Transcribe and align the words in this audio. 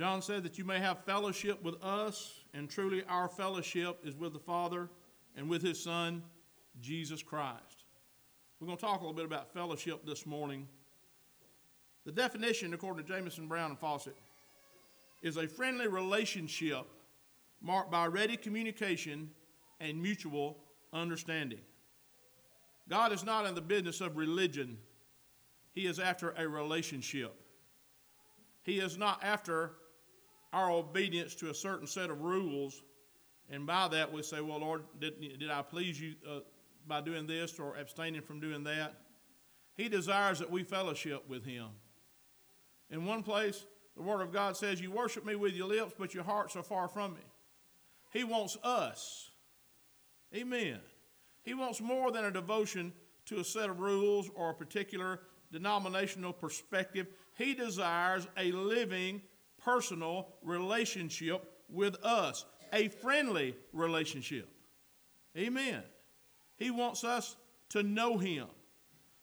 John 0.00 0.22
said 0.22 0.44
that 0.44 0.56
you 0.56 0.64
may 0.64 0.78
have 0.78 1.04
fellowship 1.04 1.62
with 1.62 1.74
us, 1.84 2.32
and 2.54 2.70
truly 2.70 3.04
our 3.06 3.28
fellowship 3.28 3.98
is 4.02 4.16
with 4.16 4.32
the 4.32 4.38
Father 4.38 4.88
and 5.36 5.46
with 5.46 5.60
His 5.60 5.78
Son, 5.78 6.22
Jesus 6.80 7.22
Christ. 7.22 7.84
We're 8.58 8.66
going 8.66 8.78
to 8.78 8.82
talk 8.82 9.00
a 9.00 9.02
little 9.02 9.12
bit 9.12 9.26
about 9.26 9.52
fellowship 9.52 10.06
this 10.06 10.24
morning. 10.24 10.66
The 12.06 12.12
definition, 12.12 12.72
according 12.72 13.04
to 13.04 13.12
Jamieson 13.12 13.46
Brown, 13.46 13.72
and 13.72 13.78
Fausset, 13.78 14.14
is 15.20 15.36
a 15.36 15.46
friendly 15.46 15.86
relationship 15.86 16.86
marked 17.60 17.90
by 17.90 18.06
ready 18.06 18.38
communication 18.38 19.28
and 19.80 20.00
mutual 20.00 20.56
understanding. 20.94 21.60
God 22.88 23.12
is 23.12 23.22
not 23.22 23.44
in 23.44 23.54
the 23.54 23.60
business 23.60 24.00
of 24.00 24.16
religion, 24.16 24.78
He 25.72 25.86
is 25.86 25.98
after 25.98 26.30
a 26.38 26.48
relationship. 26.48 27.34
He 28.62 28.78
is 28.78 28.96
not 28.96 29.22
after 29.22 29.72
our 30.52 30.70
obedience 30.70 31.34
to 31.36 31.50
a 31.50 31.54
certain 31.54 31.86
set 31.86 32.10
of 32.10 32.20
rules, 32.20 32.82
and 33.48 33.66
by 33.66 33.88
that 33.88 34.12
we 34.12 34.22
say, 34.22 34.40
Well, 34.40 34.60
Lord, 34.60 34.82
did, 35.00 35.20
did 35.20 35.50
I 35.50 35.62
please 35.62 36.00
you 36.00 36.14
uh, 36.28 36.40
by 36.86 37.00
doing 37.00 37.26
this 37.26 37.58
or 37.58 37.76
abstaining 37.76 38.22
from 38.22 38.40
doing 38.40 38.64
that? 38.64 38.94
He 39.76 39.88
desires 39.88 40.38
that 40.40 40.50
we 40.50 40.62
fellowship 40.62 41.28
with 41.28 41.44
Him. 41.44 41.68
In 42.90 43.06
one 43.06 43.22
place, 43.22 43.64
the 43.96 44.02
Word 44.02 44.20
of 44.20 44.32
God 44.32 44.56
says, 44.56 44.80
You 44.80 44.90
worship 44.90 45.24
me 45.24 45.36
with 45.36 45.54
your 45.54 45.68
lips, 45.68 45.94
but 45.98 46.14
your 46.14 46.24
hearts 46.24 46.56
are 46.56 46.62
far 46.62 46.88
from 46.88 47.14
me. 47.14 47.20
He 48.12 48.24
wants 48.24 48.56
us. 48.64 49.30
Amen. 50.34 50.80
He 51.42 51.54
wants 51.54 51.80
more 51.80 52.12
than 52.12 52.24
a 52.24 52.30
devotion 52.30 52.92
to 53.26 53.40
a 53.40 53.44
set 53.44 53.70
of 53.70 53.80
rules 53.80 54.30
or 54.34 54.50
a 54.50 54.54
particular 54.54 55.20
denominational 55.52 56.32
perspective. 56.32 57.06
He 57.36 57.54
desires 57.54 58.26
a 58.36 58.52
living, 58.52 59.22
personal 59.70 60.26
relationship 60.42 61.44
with 61.68 61.94
us, 62.04 62.44
a 62.72 62.88
friendly 62.88 63.54
relationship. 63.72 64.48
Amen. 65.36 65.82
He 66.56 66.70
wants 66.70 67.04
us 67.04 67.36
to 67.70 67.82
know 67.84 68.18
Him. 68.18 68.46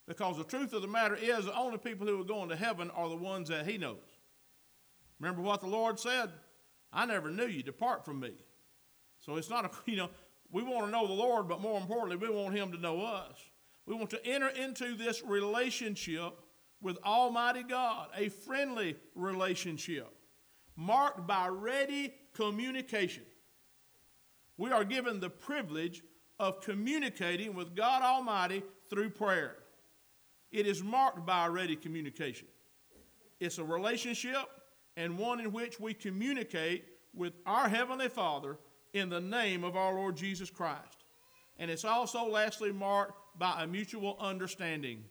Because 0.08 0.38
the 0.38 0.46
truth 0.46 0.72
of 0.72 0.82
the 0.82 0.88
matter 0.88 1.16
is, 1.16 1.46
the 1.46 1.58
only 1.58 1.78
people 1.78 2.08
who 2.08 2.22
are 2.22 2.26
going 2.26 2.48
to 2.48 2.56
heaven 2.56 2.90
are 2.92 3.10
the 3.10 3.18
ones 3.18 3.50
that 3.50 3.68
He 3.68 3.78
knows. 3.78 3.98
Remember 5.20 5.42
what 5.42 5.60
the 5.60 5.68
Lord 5.68 6.00
said? 6.00 6.30
I 6.94 7.06
never 7.06 7.30
knew 7.30 7.48
you. 7.48 7.62
Depart 7.62 8.06
from 8.06 8.22
me. 8.22 8.32
So 9.20 9.36
it's 9.36 9.50
not 9.50 9.66
a, 9.66 9.72
you 9.92 9.98
know, 9.98 10.10
we 10.50 10.64
want 10.64 10.86
to 10.86 10.92
know 10.92 11.08
the 11.08 11.14
Lord, 11.14 11.50
but 11.50 11.60
more 11.60 11.78
importantly, 11.78 12.16
we 12.16 12.34
want 12.34 12.56
Him 12.56 12.72
to 12.72 12.78
know 12.78 13.02
us. 13.02 13.36
We 13.86 13.96
want 13.96 14.10
to 14.12 14.26
enter 14.26 14.48
into 14.48 14.96
this 14.96 15.24
relationship 15.26 16.40
with 16.82 16.98
Almighty 17.04 17.64
God, 17.64 18.08
a 18.16 18.30
friendly 18.30 18.96
relationship 19.14 20.14
marked 20.78 21.28
by 21.28 21.48
ready 21.48 22.14
communication. 22.34 23.24
We 24.58 24.72
are 24.72 24.86
given 24.86 25.20
the 25.20 25.30
privilege 25.30 26.04
of 26.40 26.62
communicating 26.62 27.56
with 27.56 27.76
God 27.76 28.04
Almighty 28.04 28.64
through 28.90 29.10
prayer. 29.10 29.58
It 30.52 30.68
is 30.68 30.84
marked 30.84 31.26
by 31.26 31.48
ready 31.48 31.76
communication. 31.76 32.48
It's 33.40 33.58
a 33.58 33.64
relationship 33.64 34.46
and 34.96 35.18
one 35.18 35.40
in 35.40 35.52
which 35.52 35.80
we 35.80 35.94
communicate 35.94 36.86
with 37.14 37.34
our 37.46 37.68
Heavenly 37.68 38.10
Father 38.10 38.58
in 38.94 39.10
the 39.10 39.20
name 39.20 39.64
of 39.64 39.76
our 39.76 39.94
Lord 39.94 40.16
Jesus 40.16 40.50
Christ. 40.50 41.04
And 41.58 41.70
it's 41.70 41.86
also, 41.86 42.28
lastly, 42.28 42.72
marked 42.72 43.14
by 43.38 43.64
a 43.64 43.68
mutual 43.68 44.16
understanding. 44.20 45.04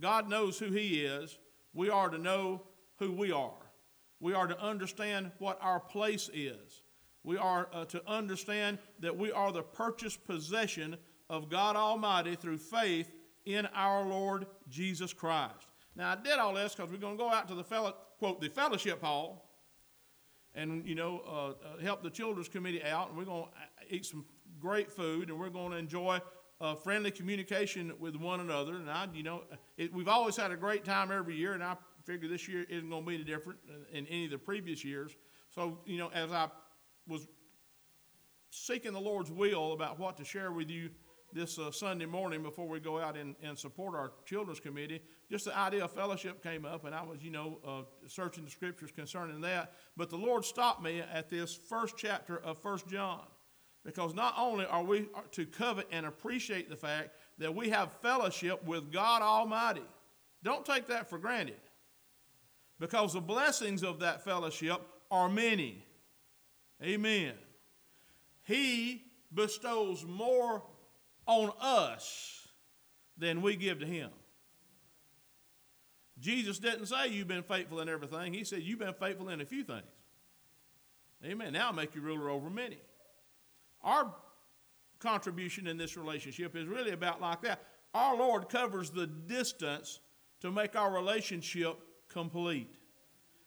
God 0.00 0.28
knows 0.28 0.58
who 0.58 0.70
He 0.70 1.04
is. 1.04 1.36
We 1.72 1.90
are 1.90 2.08
to 2.08 2.18
know 2.18 2.62
who 2.98 3.12
we 3.12 3.32
are. 3.32 3.63
We 4.24 4.32
are 4.32 4.46
to 4.46 4.58
understand 4.58 5.32
what 5.38 5.58
our 5.60 5.78
place 5.78 6.30
is. 6.32 6.80
We 7.24 7.36
are 7.36 7.68
uh, 7.74 7.84
to 7.84 8.02
understand 8.08 8.78
that 9.00 9.14
we 9.14 9.30
are 9.30 9.52
the 9.52 9.62
purchased 9.62 10.24
possession 10.24 10.96
of 11.28 11.50
God 11.50 11.76
Almighty 11.76 12.34
through 12.34 12.56
faith 12.56 13.12
in 13.44 13.66
our 13.74 14.02
Lord 14.02 14.46
Jesus 14.70 15.12
Christ. 15.12 15.66
Now, 15.94 16.12
I 16.12 16.16
did 16.16 16.38
all 16.38 16.54
this 16.54 16.74
because 16.74 16.90
we're 16.90 16.96
going 16.96 17.18
to 17.18 17.22
go 17.22 17.28
out 17.28 17.48
to 17.48 17.54
the 17.54 17.62
fellow, 17.62 17.94
quote, 18.18 18.40
the 18.40 18.48
fellowship 18.48 19.02
hall 19.02 19.60
and, 20.54 20.88
you 20.88 20.94
know, 20.94 21.20
uh, 21.28 21.48
uh, 21.48 21.82
help 21.82 22.02
the 22.02 22.08
children's 22.08 22.48
committee 22.48 22.82
out. 22.82 23.10
And 23.10 23.18
we're 23.18 23.26
going 23.26 23.44
to 23.44 23.94
eat 23.94 24.06
some 24.06 24.24
great 24.58 24.90
food 24.90 25.28
and 25.28 25.38
we're 25.38 25.50
going 25.50 25.72
to 25.72 25.76
enjoy 25.76 26.18
uh, 26.62 26.74
friendly 26.74 27.10
communication 27.10 27.92
with 27.98 28.16
one 28.16 28.40
another. 28.40 28.76
And 28.76 28.90
I, 28.90 29.06
you 29.12 29.22
know, 29.22 29.42
it, 29.76 29.92
we've 29.92 30.08
always 30.08 30.34
had 30.34 30.50
a 30.50 30.56
great 30.56 30.82
time 30.82 31.12
every 31.12 31.36
year, 31.36 31.52
and 31.52 31.62
I 31.62 31.76
figure 32.04 32.28
this 32.28 32.48
year 32.48 32.64
isn't 32.68 32.90
going 32.90 33.02
to 33.02 33.08
be 33.08 33.14
any 33.16 33.24
different 33.24 33.58
in 33.92 34.06
any 34.06 34.26
of 34.26 34.30
the 34.30 34.38
previous 34.38 34.84
years. 34.84 35.16
So, 35.50 35.78
you 35.86 35.98
know, 35.98 36.10
as 36.14 36.32
I 36.32 36.48
was 37.06 37.26
seeking 38.50 38.92
the 38.92 39.00
Lord's 39.00 39.30
will 39.30 39.72
about 39.72 39.98
what 39.98 40.16
to 40.18 40.24
share 40.24 40.52
with 40.52 40.70
you 40.70 40.90
this 41.32 41.58
uh, 41.58 41.72
Sunday 41.72 42.06
morning 42.06 42.42
before 42.42 42.68
we 42.68 42.78
go 42.78 43.00
out 43.00 43.16
and, 43.16 43.34
and 43.42 43.58
support 43.58 43.94
our 43.94 44.12
children's 44.24 44.60
committee, 44.60 45.00
just 45.30 45.46
the 45.46 45.56
idea 45.56 45.84
of 45.84 45.90
fellowship 45.90 46.42
came 46.42 46.64
up, 46.64 46.84
and 46.84 46.94
I 46.94 47.02
was, 47.02 47.22
you 47.22 47.30
know, 47.30 47.58
uh, 47.66 47.82
searching 48.06 48.44
the 48.44 48.50
scriptures 48.50 48.90
concerning 48.94 49.40
that. 49.40 49.72
But 49.96 50.10
the 50.10 50.16
Lord 50.16 50.44
stopped 50.44 50.82
me 50.82 51.00
at 51.00 51.28
this 51.28 51.54
first 51.54 51.96
chapter 51.96 52.38
of 52.38 52.58
First 52.58 52.86
John. 52.88 53.22
Because 53.84 54.14
not 54.14 54.34
only 54.38 54.64
are 54.64 54.82
we 54.82 55.08
to 55.32 55.44
covet 55.44 55.86
and 55.92 56.06
appreciate 56.06 56.70
the 56.70 56.76
fact 56.76 57.10
that 57.38 57.54
we 57.54 57.68
have 57.68 57.92
fellowship 58.00 58.64
with 58.64 58.90
God 58.90 59.20
Almighty, 59.20 59.84
don't 60.42 60.64
take 60.64 60.86
that 60.86 61.10
for 61.10 61.18
granted. 61.18 61.56
Because 62.80 63.12
the 63.12 63.20
blessings 63.20 63.82
of 63.82 64.00
that 64.00 64.24
fellowship 64.24 64.80
are 65.10 65.28
many. 65.28 65.84
Amen. 66.82 67.34
He 68.42 69.02
bestows 69.32 70.04
more 70.04 70.62
on 71.26 71.52
us 71.60 72.48
than 73.16 73.42
we 73.42 73.56
give 73.56 73.80
to 73.80 73.86
Him. 73.86 74.10
Jesus 76.18 76.58
didn't 76.58 76.86
say 76.86 77.08
you've 77.08 77.28
been 77.28 77.42
faithful 77.42 77.80
in 77.80 77.88
everything. 77.88 78.32
He 78.32 78.44
said 78.44 78.62
you've 78.62 78.78
been 78.78 78.94
faithful 78.94 79.28
in 79.28 79.40
a 79.40 79.46
few 79.46 79.64
things. 79.64 79.82
Amen. 81.24 81.54
Now 81.54 81.68
I'll 81.68 81.72
make 81.72 81.94
you 81.94 82.00
ruler 82.00 82.28
over 82.28 82.50
many. 82.50 82.78
Our 83.82 84.14
contribution 84.98 85.66
in 85.66 85.76
this 85.76 85.96
relationship 85.96 86.56
is 86.56 86.66
really 86.66 86.92
about 86.92 87.20
like 87.20 87.42
that. 87.42 87.62
Our 87.94 88.16
Lord 88.16 88.48
covers 88.48 88.90
the 88.90 89.06
distance 89.06 90.00
to 90.40 90.50
make 90.50 90.76
our 90.76 90.92
relationship 90.92 91.78
complete. 92.14 92.78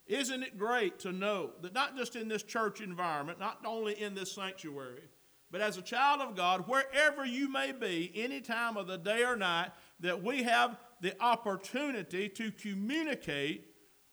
Isn't 0.05 0.43
it 0.43 0.57
great 0.57 0.99
to 0.99 1.11
know 1.11 1.51
that 1.61 1.73
not 1.73 1.97
just 1.97 2.15
in 2.15 2.27
this 2.27 2.43
church 2.43 2.79
environment, 2.79 3.39
not 3.39 3.59
only 3.65 3.99
in 3.99 4.13
this 4.13 4.31
sanctuary, 4.31 5.01
but 5.49 5.61
as 5.61 5.77
a 5.77 5.81
child 5.81 6.21
of 6.21 6.35
God, 6.35 6.67
wherever 6.67 7.25
you 7.25 7.51
may 7.51 7.71
be, 7.71 8.11
any 8.15 8.41
time 8.41 8.77
of 8.77 8.87
the 8.87 8.97
day 8.97 9.23
or 9.23 9.35
night, 9.35 9.71
that 10.01 10.21
we 10.21 10.43
have 10.43 10.77
the 11.01 11.19
opportunity 11.21 12.29
to 12.29 12.51
communicate 12.51 13.65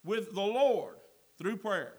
with 0.05 0.35
the 0.35 0.41
Lord 0.41 0.97
through 1.39 1.57
prayer. 1.59 1.95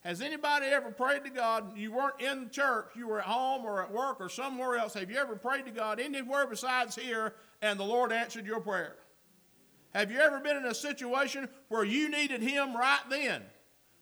Has 0.00 0.20
anybody 0.20 0.66
ever 0.66 0.90
prayed 0.90 1.24
to 1.24 1.30
God? 1.30 1.76
You 1.78 1.92
weren't 1.92 2.20
in 2.20 2.50
church, 2.50 2.90
you 2.94 3.08
were 3.08 3.20
at 3.20 3.26
home 3.26 3.64
or 3.64 3.82
at 3.82 3.90
work 3.90 4.20
or 4.20 4.28
somewhere 4.28 4.76
else. 4.76 4.94
Have 4.94 5.10
you 5.10 5.16
ever 5.16 5.34
prayed 5.34 5.64
to 5.64 5.70
God 5.70 5.98
anywhere 5.98 6.46
besides 6.46 6.94
here 6.94 7.34
and 7.62 7.80
the 7.80 7.84
Lord 7.84 8.12
answered 8.12 8.46
your 8.46 8.60
prayer? 8.60 8.96
Have 9.94 10.10
you 10.10 10.18
ever 10.18 10.40
been 10.40 10.56
in 10.56 10.66
a 10.66 10.74
situation 10.74 11.48
where 11.68 11.84
you 11.84 12.10
needed 12.10 12.42
Him 12.42 12.76
right 12.76 13.02
then? 13.08 13.42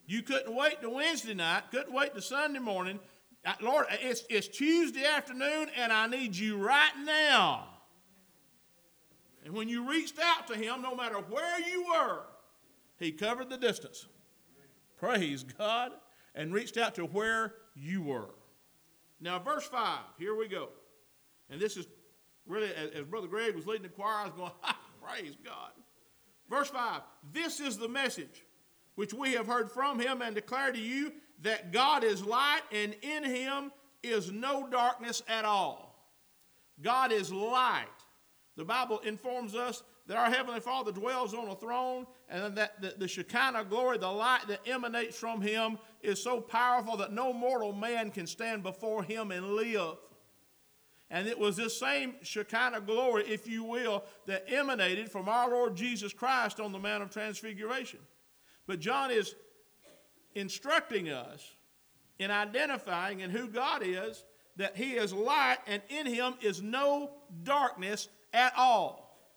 You 0.07 0.23
couldn't 0.23 0.55
wait 0.55 0.81
to 0.81 0.91
Wednesday 0.91 1.35
night, 1.35 1.65
couldn't 1.71 1.93
wait 1.93 2.15
to 2.15 2.23
Sunday 2.23 2.59
morning. 2.59 2.99
Uh, 3.45 3.53
Lord, 3.61 3.87
it's, 3.91 4.25
it's 4.31 4.49
Tuesday 4.49 5.05
afternoon 5.05 5.69
and 5.77 5.93
I 5.93 6.07
need 6.07 6.35
you 6.35 6.57
right 6.57 6.93
now. 7.05 7.69
And 9.45 9.53
when 9.55 9.69
you 9.69 9.89
reached 9.89 10.19
out 10.19 10.47
to 10.49 10.55
Him, 10.55 10.83
no 10.83 10.95
matter 10.95 11.17
where 11.17 11.61
you 11.61 11.85
were, 11.93 12.23
He 12.99 13.13
covered 13.13 13.51
the 13.51 13.59
distance. 13.59 14.07
Praise 14.99 15.43
God. 15.43 15.93
And 16.35 16.55
reached 16.55 16.79
out 16.79 16.95
to 16.95 17.03
where 17.03 17.55
you 17.75 18.01
were. 18.01 18.31
Now, 19.21 19.39
verse 19.39 19.67
5, 19.67 19.99
here 20.19 20.35
we 20.35 20.49
go. 20.49 20.71
And 21.51 21.61
this 21.61 21.77
is 21.77 21.87
really, 22.47 22.71
as, 22.75 23.05
Brother 23.05 23.27
Greg 23.27 23.55
was 23.55 23.67
leading 23.67 23.83
the 23.83 23.91
choir, 23.91 24.15
I 24.15 24.25
was 24.25 24.33
going, 24.33 24.53
praise 25.03 25.37
God. 25.45 25.73
Verse 26.53 26.69
5 26.69 27.01
This 27.33 27.61
is 27.61 27.79
the 27.79 27.89
message 27.89 28.45
which 28.95 29.15
we 29.15 29.33
have 29.33 29.47
heard 29.47 29.71
from 29.71 29.99
him 29.99 30.21
and 30.21 30.35
declare 30.35 30.71
to 30.71 30.79
you 30.79 31.13
that 31.41 31.73
God 31.73 32.05
is 32.05 32.23
light 32.23 32.61
and 32.71 32.95
in 33.01 33.25
him 33.25 33.73
is 34.03 34.31
no 34.31 34.69
darkness 34.69 35.23
at 35.29 35.47
all. 35.47 35.97
God 36.83 37.11
is 37.11 37.33
light. 37.33 37.87
The 38.57 38.67
Bible 38.67 38.99
informs 38.99 39.55
us 39.55 39.83
that 40.07 40.19
our 40.19 40.29
Heavenly 40.29 40.61
Father 40.61 40.93
dwells 40.93 41.33
on 41.33 41.49
a 41.49 41.55
throne, 41.55 42.07
and 42.29 42.55
that 42.57 42.99
the, 42.99 43.09
Shekinah 43.09 43.65
glory, 43.65 43.97
the 43.99 44.11
light 44.11 44.47
that 44.49 44.61
emanates 44.67 45.17
from 45.17 45.41
Him, 45.41 45.79
is 46.03 46.23
so 46.23 46.41
powerful 46.41 46.97
that 46.99 47.13
no 47.13 47.33
mortal 47.33 47.73
man 47.73 48.11
can 48.11 48.27
stand 48.27 48.63
before 48.63 49.03
Him 49.05 49.31
and 49.31 49.53
live. 49.53 49.97
And 51.13 51.29
it 51.29 51.39
was 51.39 51.57
this 51.57 51.79
same 51.79 52.15
Shekinah 52.23 52.81
glory, 52.81 53.25
if 53.29 53.47
you 53.47 53.65
will, 53.65 54.03
that 54.27 54.47
emanated 54.49 55.13
from 55.13 55.29
our 55.29 55.51
Lord 55.51 55.77
Jesus 55.77 56.15
Christ 56.15 56.59
on 56.59 56.73
the 56.73 56.79
Mount 56.79 57.03
of 57.03 57.11
Transfiguration. 57.11 58.01
But 58.67 58.81
John 58.81 59.11
is 59.11 59.35
instructing 60.35 61.11
us 61.11 61.47
in 62.19 62.31
identifying 62.31 63.21
in 63.21 63.29
who 63.29 63.47
God 63.47 63.83
is, 63.85 64.25
that 64.57 64.75
He 64.75 64.93
is 64.93 65.13
light 65.13 65.59
and 65.67 65.83
in 65.91 66.07
Him 66.07 66.33
is 66.41 66.63
no 66.63 67.11
darkness 67.43 68.09
at 68.33 68.55
all. 68.57 69.29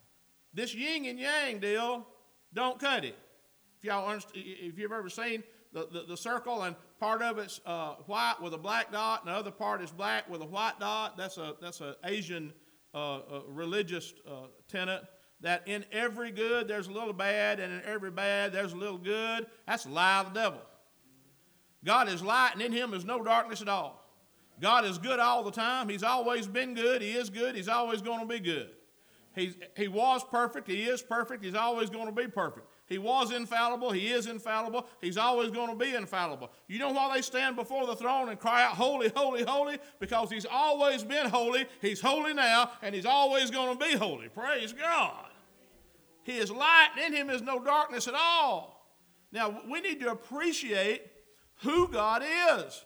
This 0.53 0.73
yin 0.73 1.03
and 1.05 1.19
yang 1.19 1.59
deal, 1.59 2.07
don't 2.53 2.79
cut 2.79 3.03
it. 3.03 3.17
If 3.77 3.83
y'all 3.83 4.17
if 4.33 4.79
you've 4.79 4.93
ever 4.93 5.09
seen 5.09 5.43
the, 5.73 5.89
the, 5.91 6.03
the, 6.07 6.17
circle 6.17 6.63
and 6.63 6.77
part 7.05 7.21
of 7.21 7.37
it's 7.37 7.61
uh, 7.67 7.93
white 8.07 8.33
with 8.41 8.51
a 8.55 8.57
black 8.57 8.91
dot 8.91 9.21
and 9.23 9.31
the 9.31 9.37
other 9.37 9.51
part 9.51 9.79
is 9.79 9.91
black 9.91 10.27
with 10.27 10.41
a 10.41 10.45
white 10.45 10.79
dot, 10.79 11.15
that's 11.15 11.37
a 11.37 11.53
that's 11.61 11.79
an 11.79 11.93
Asian 12.03 12.51
uh, 12.95 13.17
uh, 13.17 13.41
religious 13.47 14.15
uh, 14.27 14.47
tenet 14.67 15.03
that 15.39 15.61
in 15.67 15.85
every 15.91 16.31
good 16.31 16.67
there's 16.67 16.87
a 16.87 16.91
little 16.91 17.13
bad, 17.13 17.59
and 17.59 17.71
in 17.71 17.83
every 17.85 18.09
bad 18.09 18.51
there's 18.51 18.73
a 18.73 18.75
little 18.75 18.97
good. 18.97 19.45
That's 19.67 19.85
a 19.85 19.89
lie 19.89 20.21
of 20.21 20.33
the 20.33 20.39
devil. 20.39 20.61
God 21.83 22.09
is 22.09 22.23
light, 22.23 22.53
and 22.53 22.61
in 22.63 22.71
him 22.71 22.95
is 22.95 23.05
no 23.05 23.23
darkness 23.23 23.61
at 23.61 23.69
all. 23.69 24.03
God 24.59 24.83
is 24.83 24.97
good 24.97 25.19
all 25.19 25.43
the 25.43 25.51
time. 25.51 25.87
He's 25.87 26.01
always 26.01 26.47
been 26.47 26.73
good. 26.73 27.03
He 27.03 27.11
is 27.11 27.29
good. 27.29 27.55
He's 27.55 27.67
always 27.67 28.01
going 28.01 28.21
to 28.21 28.25
be 28.25 28.39
good. 28.39 28.69
He's, 29.35 29.55
he 29.77 29.87
was 29.87 30.23
perfect. 30.23 30.67
He 30.67 30.85
is 30.85 31.03
perfect. 31.03 31.43
He's 31.43 31.53
always 31.53 31.91
going 31.91 32.07
to 32.07 32.11
be 32.11 32.27
perfect. 32.27 32.65
He 32.87 32.99
was 32.99 33.31
infallible. 33.31 33.91
He 33.91 34.09
is 34.09 34.27
infallible. 34.27 34.87
He's 35.01 35.17
always 35.17 35.49
going 35.49 35.69
to 35.69 35.75
be 35.75 35.95
infallible. 35.95 36.51
You 36.67 36.77
know 36.77 36.91
why 36.91 37.15
they 37.15 37.21
stand 37.21 37.55
before 37.55 37.87
the 37.87 37.95
throne 37.95 38.29
and 38.29 38.39
cry 38.39 38.63
out, 38.63 38.73
Holy, 38.73 39.11
holy, 39.15 39.43
holy? 39.43 39.79
Because 39.99 40.29
He's 40.29 40.45
always 40.45 41.03
been 41.03 41.27
holy. 41.27 41.65
He's 41.81 41.99
holy 41.99 42.33
now, 42.33 42.71
and 42.83 42.93
He's 42.93 43.07
always 43.07 43.49
going 43.49 43.77
to 43.77 43.85
be 43.85 43.95
holy. 43.95 44.29
Praise 44.29 44.71
God. 44.71 45.25
He 46.23 46.37
is 46.37 46.51
light, 46.51 46.89
and 46.95 47.13
in 47.13 47.13
Him 47.13 47.29
is 47.31 47.41
no 47.41 47.63
darkness 47.63 48.07
at 48.07 48.13
all. 48.15 48.87
Now, 49.31 49.61
we 49.69 49.81
need 49.81 49.99
to 50.01 50.11
appreciate 50.11 51.01
who 51.61 51.87
God 51.87 52.23
is, 52.23 52.85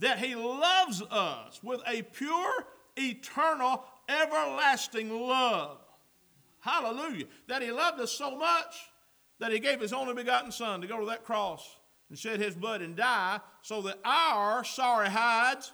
that 0.00 0.18
He 0.18 0.34
loves 0.34 1.02
us 1.02 1.60
with 1.62 1.82
a 1.86 2.02
pure, 2.02 2.66
eternal, 2.96 3.84
everlasting 4.08 5.10
love. 5.10 5.78
Hallelujah. 6.58 7.26
That 7.46 7.62
He 7.62 7.70
loved 7.70 8.00
us 8.00 8.10
so 8.10 8.36
much 8.36 8.90
that 9.38 9.52
He 9.52 9.58
gave 9.58 9.80
His 9.80 9.92
only 9.92 10.14
begotten 10.14 10.52
Son 10.52 10.80
to 10.80 10.86
go 10.86 11.00
to 11.00 11.06
that 11.06 11.24
cross 11.24 11.78
and 12.08 12.18
shed 12.18 12.40
His 12.40 12.54
blood 12.54 12.82
and 12.82 12.96
die 12.96 13.40
so 13.62 13.82
that 13.82 13.98
our 14.04 14.64
sorry 14.64 15.08
hides 15.08 15.72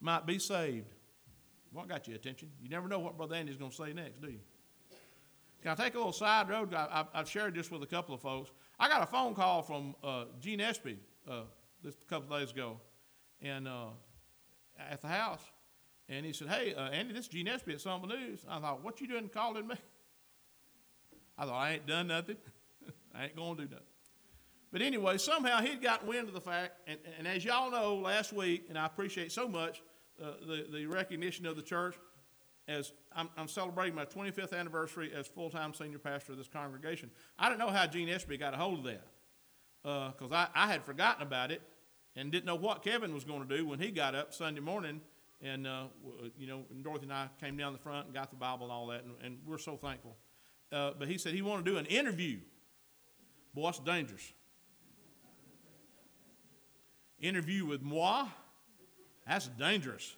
might 0.00 0.26
be 0.26 0.38
saved. 0.38 0.94
What 1.72 1.88
got 1.88 2.06
your 2.06 2.16
attention? 2.16 2.50
You 2.62 2.68
never 2.68 2.86
know 2.88 3.00
what 3.00 3.16
Brother 3.16 3.34
Andy's 3.34 3.56
going 3.56 3.70
to 3.70 3.76
say 3.76 3.92
next, 3.92 4.20
do 4.20 4.28
you? 4.28 4.40
Can 5.64 5.72
I 5.72 5.74
take 5.74 5.94
a 5.94 5.96
little 5.96 6.12
side 6.12 6.50
road? 6.50 6.74
I, 6.74 7.06
have 7.14 7.28
shared 7.28 7.54
this 7.54 7.70
with 7.70 7.82
a 7.82 7.86
couple 7.86 8.14
of 8.14 8.20
folks. 8.20 8.50
I 8.78 8.86
got 8.86 9.02
a 9.02 9.06
phone 9.06 9.34
call 9.34 9.62
from 9.62 9.94
uh, 10.04 10.26
Gene 10.38 10.60
Espy 10.60 10.98
uh, 11.28 11.44
this 11.82 11.96
couple 12.06 12.38
days 12.38 12.50
ago, 12.50 12.78
and 13.40 13.66
uh, 13.66 13.86
at 14.78 15.00
the 15.00 15.08
house, 15.08 15.40
and 16.08 16.26
he 16.26 16.34
said, 16.34 16.48
"Hey, 16.48 16.74
uh, 16.74 16.90
Andy, 16.90 17.14
this 17.14 17.24
is 17.24 17.28
Gene 17.28 17.48
Espy 17.48 17.72
at 17.72 17.80
Summer 17.80 18.06
News." 18.06 18.44
I 18.46 18.60
thought, 18.60 18.84
"What 18.84 19.00
you 19.00 19.08
doing 19.08 19.30
calling 19.30 19.66
me?" 19.66 19.76
I 21.36 21.46
thought, 21.46 21.54
"I 21.54 21.72
ain't 21.72 21.86
done 21.86 22.08
nothing. 22.08 22.36
I 23.14 23.24
ain't 23.24 23.36
gonna 23.36 23.56
do 23.56 23.64
nothing." 23.64 23.86
But 24.72 24.82
anyway, 24.82 25.18
somehow 25.18 25.60
he'd 25.60 25.80
gotten 25.80 26.08
wind 26.08 26.26
of 26.28 26.34
the 26.34 26.40
fact, 26.40 26.72
and, 26.88 26.98
and 27.18 27.28
as 27.28 27.44
y'all 27.44 27.70
know, 27.70 27.94
last 27.94 28.32
week, 28.32 28.66
and 28.68 28.76
I 28.76 28.86
appreciate 28.86 29.30
so 29.30 29.48
much 29.48 29.82
uh, 30.22 30.32
the 30.46 30.66
the 30.72 30.86
recognition 30.86 31.46
of 31.46 31.56
the 31.56 31.62
church 31.62 31.96
as 32.66 32.92
I'm, 33.14 33.28
I'm, 33.36 33.48
celebrating 33.48 33.94
my 33.94 34.06
25th 34.06 34.58
anniversary 34.58 35.12
as 35.14 35.26
full-time 35.26 35.74
senior 35.74 35.98
pastor 35.98 36.32
of 36.32 36.38
this 36.38 36.48
congregation. 36.48 37.10
I 37.38 37.48
didn't 37.48 37.60
know 37.60 37.68
how 37.68 37.86
Gene 37.86 38.08
Espy 38.08 38.38
got 38.38 38.54
a 38.54 38.56
hold 38.56 38.78
of 38.78 38.84
that 38.84 39.04
because 39.82 40.32
uh, 40.32 40.34
I, 40.34 40.48
I 40.54 40.66
had 40.66 40.82
forgotten 40.82 41.22
about 41.22 41.50
it 41.50 41.60
and 42.16 42.32
didn't 42.32 42.46
know 42.46 42.54
what 42.54 42.82
Kevin 42.82 43.12
was 43.12 43.24
going 43.24 43.46
to 43.46 43.56
do 43.56 43.66
when 43.66 43.78
he 43.78 43.90
got 43.90 44.14
up 44.14 44.32
Sunday 44.32 44.60
morning. 44.60 45.00
And, 45.42 45.66
uh, 45.66 45.84
you 46.38 46.46
know, 46.46 46.62
and 46.70 46.82
Dorothy 46.82 47.04
and 47.04 47.12
I 47.12 47.28
came 47.38 47.56
down 47.56 47.74
the 47.74 47.78
front 47.78 48.06
and 48.06 48.14
got 48.14 48.30
the 48.30 48.36
Bible 48.36 48.64
and 48.64 48.72
all 48.72 48.86
that, 48.86 49.04
and, 49.04 49.12
and 49.22 49.38
we're 49.46 49.58
so 49.58 49.76
thankful. 49.76 50.16
Uh, 50.74 50.92
but 50.98 51.06
he 51.06 51.18
said 51.18 51.32
he 51.34 51.42
wanted 51.42 51.64
to 51.64 51.70
do 51.70 51.76
an 51.78 51.86
interview. 51.86 52.38
Boy, 53.54 53.66
that's 53.66 53.78
dangerous. 53.78 54.32
interview 57.20 57.64
with 57.64 57.80
moi? 57.80 58.26
That's 59.26 59.46
dangerous. 59.46 60.16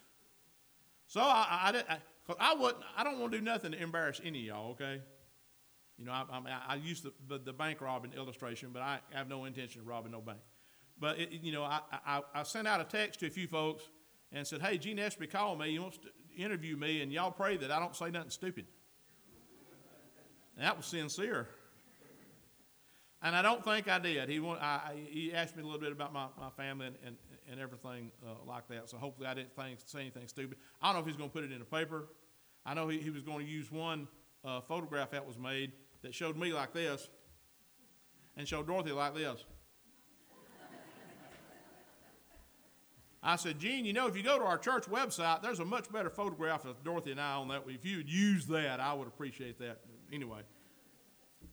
So 1.05 1.21
I, 1.21 1.71
I, 1.87 1.93
I, 1.93 1.97
Cause 2.27 2.35
I 2.41 2.55
wouldn't, 2.55 2.83
I 2.97 3.05
don't 3.05 3.19
want 3.19 3.31
to 3.31 3.37
do 3.37 3.43
nothing 3.43 3.71
to 3.71 3.81
embarrass 3.81 4.19
any 4.23 4.39
of 4.39 4.45
y'all. 4.45 4.71
Okay. 4.71 4.99
You 5.97 6.05
know, 6.05 6.11
I, 6.11 6.25
I, 6.29 6.61
I 6.67 6.75
used 6.75 7.03
the, 7.03 7.13
the, 7.29 7.39
the, 7.39 7.53
bank 7.53 7.79
robbing 7.79 8.11
illustration, 8.13 8.69
but 8.73 8.81
I 8.81 8.99
have 9.13 9.29
no 9.29 9.45
intention 9.45 9.81
of 9.81 9.87
robbing 9.87 10.11
no 10.11 10.19
bank. 10.19 10.39
But 10.99 11.19
it, 11.19 11.31
you 11.31 11.53
know, 11.53 11.63
I, 11.63 11.79
I, 12.05 12.21
I 12.35 12.43
sent 12.43 12.67
out 12.67 12.81
a 12.81 12.83
text 12.83 13.21
to 13.21 13.27
a 13.27 13.29
few 13.29 13.47
folks 13.47 13.85
and 14.31 14.45
said, 14.45 14.61
"Hey, 14.61 14.77
Gene 14.77 14.99
Espy 14.99 15.25
called 15.25 15.59
me. 15.59 15.71
He 15.71 15.79
wants 15.79 15.97
to 15.99 16.09
interview 16.35 16.75
me, 16.75 17.01
and 17.01 17.11
y'all 17.11 17.31
pray 17.31 17.55
that 17.57 17.71
I 17.71 17.79
don't 17.79 17.95
say 17.95 18.11
nothing 18.11 18.29
stupid." 18.29 18.65
That 20.59 20.75
was 20.75 20.85
sincere. 20.85 21.47
And 23.21 23.35
I 23.35 23.41
don't 23.41 23.63
think 23.63 23.87
I 23.87 23.97
did. 23.99 24.29
He, 24.29 24.39
want, 24.39 24.61
I, 24.61 24.93
he 25.09 25.33
asked 25.33 25.55
me 25.55 25.63
a 25.63 25.65
little 25.65 25.81
bit 25.81 25.91
about 25.91 26.13
my, 26.13 26.27
my 26.39 26.49
family 26.51 26.87
and, 26.87 26.95
and, 27.05 27.15
and 27.49 27.59
everything 27.59 28.11
uh, 28.23 28.33
like 28.45 28.67
that. 28.67 28.89
So 28.89 28.97
hopefully 28.97 29.27
I 29.27 29.33
didn't 29.33 29.55
think, 29.55 29.79
say 29.85 30.01
anything 30.01 30.27
stupid. 30.27 30.57
I 30.81 30.87
don't 30.87 30.95
know 30.95 31.01
if 31.01 31.07
he's 31.07 31.17
going 31.17 31.29
to 31.29 31.33
put 31.33 31.43
it 31.43 31.51
in 31.51 31.61
a 31.61 31.65
paper. 31.65 32.09
I 32.65 32.75
know 32.75 32.87
he, 32.87 32.99
he 32.99 33.09
was 33.09 33.23
going 33.23 33.45
to 33.45 33.51
use 33.51 33.71
one 33.71 34.07
uh, 34.45 34.61
photograph 34.61 35.11
that 35.11 35.25
was 35.25 35.37
made 35.37 35.71
that 36.03 36.13
showed 36.13 36.37
me 36.37 36.53
like 36.53 36.73
this 36.73 37.09
and 38.35 38.47
showed 38.47 38.67
Dorothy 38.67 38.91
like 38.91 39.15
this. 39.15 39.43
I 43.27 43.35
said, 43.35 43.59
Gene, 43.59 43.83
you 43.83 43.91
know, 43.91 44.07
if 44.07 44.15
you 44.15 44.23
go 44.23 44.39
to 44.39 44.45
our 44.45 44.57
church 44.57 44.85
website, 44.85 45.41
there's 45.41 45.59
a 45.59 45.65
much 45.65 45.91
better 45.91 46.09
photograph 46.09 46.63
of 46.63 46.81
Dorothy 46.81 47.11
and 47.11 47.19
I 47.19 47.33
on 47.33 47.49
that. 47.49 47.63
If 47.67 47.85
you 47.85 47.97
would 47.97 48.09
use 48.09 48.45
that, 48.45 48.79
I 48.79 48.93
would 48.93 49.05
appreciate 49.05 49.59
that. 49.59 49.81
Anyway, 50.13 50.39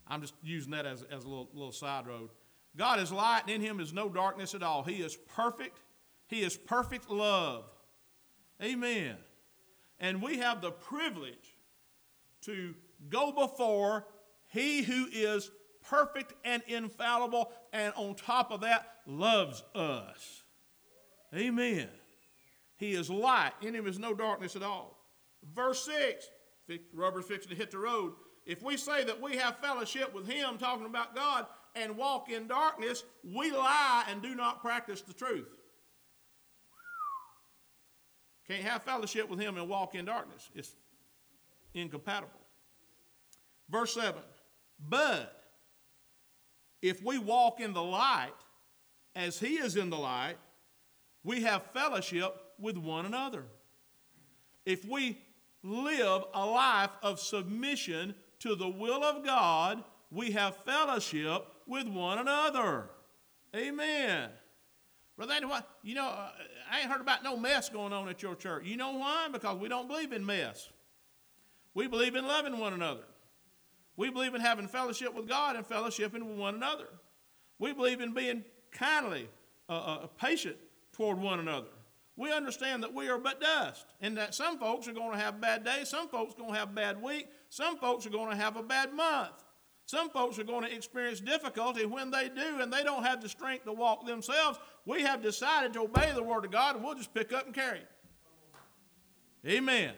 I'm 0.06 0.20
just 0.20 0.34
using 0.40 0.70
that 0.70 0.86
as, 0.86 1.02
as 1.10 1.24
a 1.24 1.28
little, 1.28 1.48
little 1.52 1.72
side 1.72 2.06
road. 2.06 2.30
God 2.76 3.00
is 3.00 3.10
light, 3.10 3.42
and 3.42 3.50
in 3.50 3.60
him 3.60 3.80
is 3.80 3.92
no 3.92 4.08
darkness 4.08 4.54
at 4.54 4.62
all. 4.62 4.84
He 4.84 5.02
is 5.02 5.16
perfect. 5.16 5.80
He 6.28 6.42
is 6.42 6.56
perfect 6.56 7.10
love. 7.10 7.64
Amen. 8.62 9.16
And 9.98 10.22
we 10.22 10.38
have 10.38 10.60
the 10.60 10.70
privilege 10.70 11.56
to 12.42 12.76
go 13.10 13.32
before 13.32 14.06
he 14.46 14.84
who 14.84 15.08
is 15.10 15.50
perfect 15.82 16.34
and 16.44 16.62
infallible, 16.68 17.50
and 17.72 17.92
on 17.96 18.14
top 18.14 18.52
of 18.52 18.60
that, 18.60 19.00
loves 19.08 19.64
us. 19.74 20.43
Amen. 21.34 21.88
He 22.76 22.92
is 22.92 23.10
light. 23.10 23.52
In 23.62 23.74
him 23.74 23.86
is 23.86 23.98
no 23.98 24.14
darkness 24.14 24.56
at 24.56 24.62
all. 24.62 24.98
Verse 25.54 25.84
6, 25.84 26.26
rubber's 26.94 27.26
fixing 27.26 27.50
to 27.50 27.56
hit 27.56 27.70
the 27.70 27.78
road. 27.78 28.12
If 28.46 28.62
we 28.62 28.76
say 28.76 29.04
that 29.04 29.20
we 29.20 29.36
have 29.36 29.58
fellowship 29.58 30.14
with 30.14 30.28
him, 30.28 30.58
talking 30.58 30.86
about 30.86 31.14
God, 31.14 31.46
and 31.74 31.96
walk 31.96 32.30
in 32.30 32.46
darkness, 32.46 33.04
we 33.24 33.50
lie 33.50 34.04
and 34.08 34.22
do 34.22 34.34
not 34.34 34.60
practice 34.60 35.00
the 35.00 35.12
truth. 35.12 35.48
Can't 38.46 38.62
have 38.62 38.82
fellowship 38.82 39.28
with 39.28 39.40
him 39.40 39.56
and 39.56 39.68
walk 39.68 39.94
in 39.94 40.04
darkness. 40.04 40.50
It's 40.54 40.74
incompatible. 41.72 42.30
Verse 43.70 43.94
7 43.94 44.20
But 44.78 45.42
if 46.82 47.02
we 47.02 47.18
walk 47.18 47.60
in 47.60 47.72
the 47.72 47.82
light 47.82 48.32
as 49.16 49.40
he 49.40 49.54
is 49.54 49.76
in 49.76 49.88
the 49.88 49.96
light, 49.96 50.36
we 51.24 51.42
have 51.42 51.62
fellowship 51.72 52.34
with 52.58 52.76
one 52.76 53.06
another. 53.06 53.44
If 54.66 54.84
we 54.84 55.18
live 55.62 56.24
a 56.34 56.44
life 56.44 56.90
of 57.02 57.18
submission 57.18 58.14
to 58.40 58.54
the 58.54 58.68
will 58.68 59.02
of 59.02 59.24
God, 59.24 59.82
we 60.10 60.30
have 60.32 60.56
fellowship 60.58 61.46
with 61.66 61.88
one 61.88 62.18
another. 62.18 62.90
Amen. 63.56 64.28
Brother 65.16 65.34
you 65.82 65.94
know, 65.94 66.06
uh, 66.06 66.30
I 66.70 66.80
ain't 66.80 66.90
heard 66.90 67.00
about 67.00 67.22
no 67.22 67.36
mess 67.36 67.68
going 67.68 67.92
on 67.92 68.08
at 68.08 68.20
your 68.20 68.34
church. 68.34 68.64
You 68.66 68.76
know 68.76 68.92
why? 68.92 69.28
Because 69.32 69.58
we 69.58 69.68
don't 69.68 69.88
believe 69.88 70.12
in 70.12 70.26
mess. 70.26 70.70
We 71.72 71.86
believe 71.86 72.16
in 72.16 72.26
loving 72.26 72.58
one 72.58 72.72
another. 72.72 73.04
We 73.96 74.10
believe 74.10 74.34
in 74.34 74.40
having 74.40 74.66
fellowship 74.66 75.14
with 75.14 75.28
God 75.28 75.54
and 75.56 75.66
fellowshipping 75.66 76.22
with 76.22 76.36
one 76.36 76.56
another. 76.56 76.88
We 77.60 77.72
believe 77.72 78.00
in 78.00 78.12
being 78.12 78.44
kindly, 78.72 79.28
uh, 79.68 79.72
uh, 79.72 80.06
patient 80.18 80.56
toward 80.94 81.18
one 81.18 81.40
another. 81.40 81.68
We 82.16 82.32
understand 82.32 82.82
that 82.84 82.94
we 82.94 83.08
are 83.08 83.18
but 83.18 83.40
dust, 83.40 83.86
and 84.00 84.16
that 84.16 84.34
some 84.34 84.58
folks 84.58 84.86
are 84.86 84.92
going 84.92 85.12
to 85.12 85.18
have 85.18 85.40
bad 85.40 85.64
days, 85.64 85.88
some 85.88 86.08
folks 86.08 86.34
are 86.34 86.38
going 86.38 86.52
to 86.52 86.58
have 86.58 86.70
a 86.70 86.74
bad 86.74 87.02
week, 87.02 87.28
some 87.48 87.76
folks 87.76 88.06
are 88.06 88.10
going 88.10 88.30
to 88.30 88.36
have 88.36 88.56
a 88.56 88.62
bad 88.62 88.94
month. 88.94 89.44
Some 89.86 90.08
folks 90.08 90.38
are 90.38 90.44
going 90.44 90.64
to 90.64 90.74
experience 90.74 91.20
difficulty 91.20 91.84
when 91.84 92.10
they 92.10 92.30
do 92.30 92.60
and 92.60 92.72
they 92.72 92.82
don't 92.82 93.04
have 93.04 93.20
the 93.20 93.28
strength 93.28 93.64
to 93.66 93.72
walk 93.72 94.06
themselves. 94.06 94.58
We 94.86 95.02
have 95.02 95.22
decided 95.22 95.74
to 95.74 95.80
obey 95.80 96.10
the 96.14 96.22
Word 96.22 96.46
of 96.46 96.50
God 96.50 96.76
and 96.76 96.84
we'll 96.84 96.94
just 96.94 97.12
pick 97.12 97.32
up 97.32 97.44
and 97.44 97.54
carry 97.54 97.80
it. 97.80 97.88
Amen. 99.46 99.92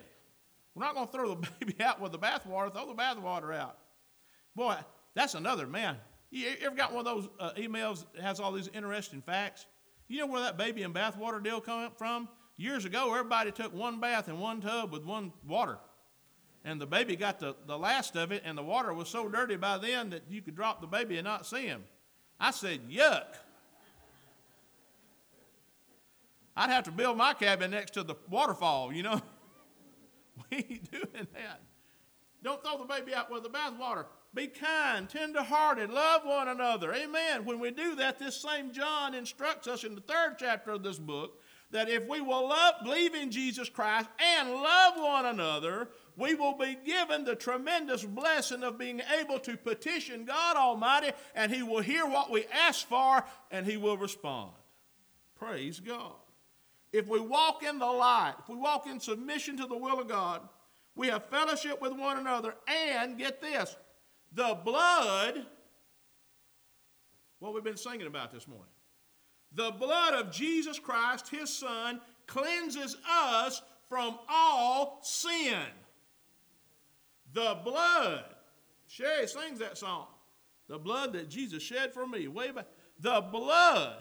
We're 0.75 0.85
not 0.85 0.95
going 0.95 1.07
to 1.07 1.13
throw 1.13 1.29
the 1.29 1.49
baby 1.61 1.77
out 1.81 2.01
with 2.01 2.13
the 2.13 2.19
bathwater, 2.19 2.73
throw 2.73 2.87
the 2.87 2.95
bathwater 2.95 3.55
out. 3.55 3.79
Boy, 4.57 4.77
that's 5.15 5.35
another, 5.35 5.69
man. 5.69 5.97
You 6.31 6.49
ever 6.63 6.75
got 6.75 6.93
one 6.93 7.07
of 7.07 7.15
those 7.15 7.29
uh, 7.39 7.53
emails 7.57 8.05
that 8.15 8.23
has 8.23 8.41
all 8.41 8.51
these 8.51 8.69
interesting 8.75 9.23
facts? 9.23 9.67
You 10.09 10.21
know 10.21 10.27
where 10.27 10.43
that 10.43 10.57
baby 10.57 10.83
in 10.83 10.93
bathwater 10.93 11.43
deal 11.43 11.61
come 11.61 11.91
from? 11.97 12.29
Years 12.57 12.85
ago, 12.85 13.13
everybody 13.13 13.51
took 13.53 13.75
one 13.75 14.01
bath 14.01 14.29
in 14.29 14.39
one 14.39 14.61
tub 14.61 14.93
with 14.93 15.05
one 15.05 15.33
water. 15.47 15.79
And 16.65 16.81
the 16.81 16.87
baby 16.87 17.17
got 17.17 17.39
the, 17.39 17.55
the 17.67 17.79
last 17.79 18.17
of 18.17 18.33
it, 18.33 18.43
and 18.45 18.57
the 18.57 18.63
water 18.63 18.93
was 18.93 19.09
so 19.09 19.29
dirty 19.29 19.57
by 19.57 19.79
then 19.79 20.11
that 20.11 20.23
you 20.29 20.43
could 20.43 20.57
drop 20.57 20.81
the 20.81 20.87
baby 20.87 21.17
and 21.19 21.25
not 21.25 21.47
see 21.47 21.67
him. 21.67 21.85
I 22.41 22.51
said, 22.51 22.89
yuck. 22.89 23.27
I'd 26.57 26.71
have 26.71 26.85
to 26.85 26.91
build 26.91 27.19
my 27.19 27.35
cabin 27.35 27.71
next 27.71 27.93
to 27.93 28.03
the 28.03 28.15
waterfall, 28.31 28.93
you 28.93 29.03
know. 29.03 29.21
we 30.51 30.57
ain't 30.57 30.91
doing 30.91 31.27
that. 31.35 31.61
Don't 32.43 32.63
throw 32.65 32.79
the 32.79 32.85
baby 32.85 33.15
out 33.15 33.31
with 33.31 33.43
the 33.43 33.51
bathwater. 33.51 34.07
Be 34.37 34.49
kind, 34.49 35.09
tenderhearted, 35.09 35.89
love 35.89 36.27
one 36.27 36.49
another. 36.49 36.93
Amen. 36.93 37.47
When 37.47 37.59
we 37.59 37.71
do 37.71 37.95
that, 37.97 38.19
this 38.19 38.37
same 38.37 38.71
John 38.71 39.15
instructs 39.15 39.67
us 39.67 39.83
in 39.83 39.95
the 39.95 40.03
third 40.03 40.37
chapter 40.39 40.73
of 40.73 40.83
this 40.83 40.99
book 40.99 41.41
that 41.71 41.89
if 41.89 42.07
we 42.07 42.21
will 42.21 42.47
love, 42.47 42.75
believe 42.85 43.15
in 43.15 43.31
Jesus 43.31 43.71
Christ 43.71 44.11
and 44.21 44.51
love 44.53 44.95
one 44.99 45.25
another, 45.25 45.89
we 46.19 46.35
will 46.35 46.53
be 46.53 46.77
given 46.85 47.25
the 47.25 47.35
tremendous 47.35 48.05
blessing 48.05 48.63
of 48.63 48.79
being 48.79 49.01
able 49.19 49.39
to 49.39 49.57
petition 49.57 50.27
God 50.27 50.57
Almighty, 50.57 51.13
and 51.35 51.51
He 51.51 51.63
will 51.63 51.81
hear 51.81 52.07
what 52.07 52.31
we 52.31 52.45
ask 52.53 52.87
for 52.87 53.25
and 53.51 53.65
He 53.65 53.79
will 53.79 53.97
respond. 53.97 54.53
Praise 55.35 55.81
God. 55.81 56.13
If 56.93 57.09
we 57.09 57.21
walk 57.21 57.63
in 57.63 57.79
the 57.79 57.87
light, 57.87 58.35
if 58.39 58.51
we 58.51 58.57
walk 58.57 58.87
in 58.87 59.01
submission 59.01 59.57
to 59.57 59.67
the 59.67 59.79
will 59.79 59.99
of 59.99 60.09
God, 60.09 60.43
we 60.95 61.09
have 61.09 61.25
fellowship 61.25 61.81
with 61.81 61.93
one 61.93 62.19
another, 62.19 62.55
and 62.69 63.19
get 63.19 63.41
this 63.41 63.77
the 64.33 64.59
blood, 64.65 65.47
what 67.39 67.55
we've 67.55 67.65
been 67.65 67.77
singing 67.77 68.07
about 68.07 68.33
this 68.33 68.47
morning, 68.47 68.67
the 69.53 69.71
blood 69.71 70.15
of 70.15 70.31
Jesus 70.31 70.79
Christ, 70.79 71.29
his 71.29 71.51
Son, 71.51 72.01
cleanses 72.27 72.97
us 73.09 73.63
from 73.89 74.19
all 74.29 75.01
sin. 75.03 75.63
The 77.33 77.59
blood. 77.65 78.25
Sherry 78.87 79.27
sings 79.27 79.59
that 79.61 79.79
song. 79.79 80.07
The 80.69 80.79
blood 80.79 81.13
that 81.13 81.29
Jesus 81.29 81.63
shed 81.63 81.93
for 81.93 82.07
me. 82.07 82.29
Way 82.29 82.51
back. 82.51 82.67
The 83.01 83.21
blood 83.21 83.97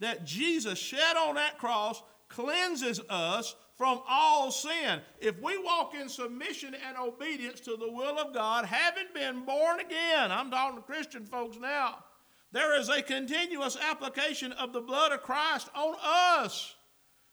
that 0.00 0.24
Jesus 0.24 0.78
shed 0.78 1.16
on 1.16 1.36
that 1.36 1.58
cross 1.58 2.02
cleanses 2.28 3.00
us 3.08 3.54
from 3.76 4.00
all 4.08 4.50
sin. 4.50 5.00
If 5.20 5.40
we 5.40 5.58
walk 5.58 5.94
in 5.94 6.08
submission 6.08 6.74
and 6.86 6.96
obedience 6.96 7.60
to 7.60 7.76
the 7.76 7.90
will 7.90 8.18
of 8.18 8.32
God, 8.32 8.64
having 8.64 9.06
been 9.14 9.44
born 9.44 9.80
again, 9.80 10.30
I'm 10.30 10.50
talking 10.50 10.76
to 10.76 10.82
Christian 10.82 11.24
folks 11.24 11.58
now, 11.58 12.04
there 12.52 12.78
is 12.78 12.88
a 12.88 13.02
continuous 13.02 13.76
application 13.76 14.52
of 14.52 14.72
the 14.72 14.80
blood 14.80 15.10
of 15.10 15.22
Christ 15.22 15.68
on 15.74 15.96
us. 16.02 16.74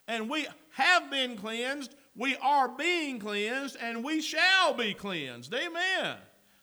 And 0.08 0.30
we 0.30 0.48
have 0.72 1.12
been 1.12 1.38
cleansed, 1.38 1.96
we 2.16 2.36
are 2.38 2.68
being 2.68 3.20
cleansed, 3.20 3.78
and 3.80 4.04
we 4.04 4.20
shall 4.20 4.74
be 4.74 4.96
cleansed. 4.96 5.54
Amen. 5.54 6.18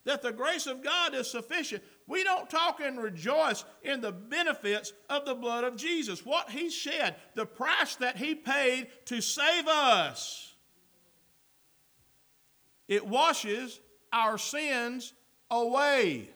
That 0.04 0.23
the 0.23 0.32
grace 0.32 0.66
of 0.66 0.82
God 0.82 1.14
is 1.14 1.30
sufficient. 1.30 1.85
We 2.09 2.25
don't 2.25 2.49
talk 2.49 2.81
and 2.81 3.00
rejoice 3.00 3.65
in 3.83 4.00
the 4.00 4.12
benefits 4.12 4.93
of 5.09 5.27
the 5.27 5.35
blood 5.35 5.62
of 5.62 5.77
Jesus, 5.77 6.25
what 6.25 6.50
He 6.50 6.71
shed, 6.71 7.17
the 7.35 7.47
price 7.47 7.97
that 7.97 8.17
He 8.17 8.35
paid 8.35 8.88
to 9.05 9.21
save 9.21 9.69
us. 9.69 10.55
It 12.88 13.07
washes 13.07 13.79
our 14.12 14.38
sins 14.38 15.12
away 15.50 16.31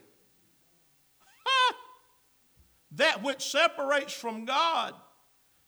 that 2.97 3.23
which 3.23 3.43
separates 3.43 4.12
from 4.12 4.45
God, 4.45 4.95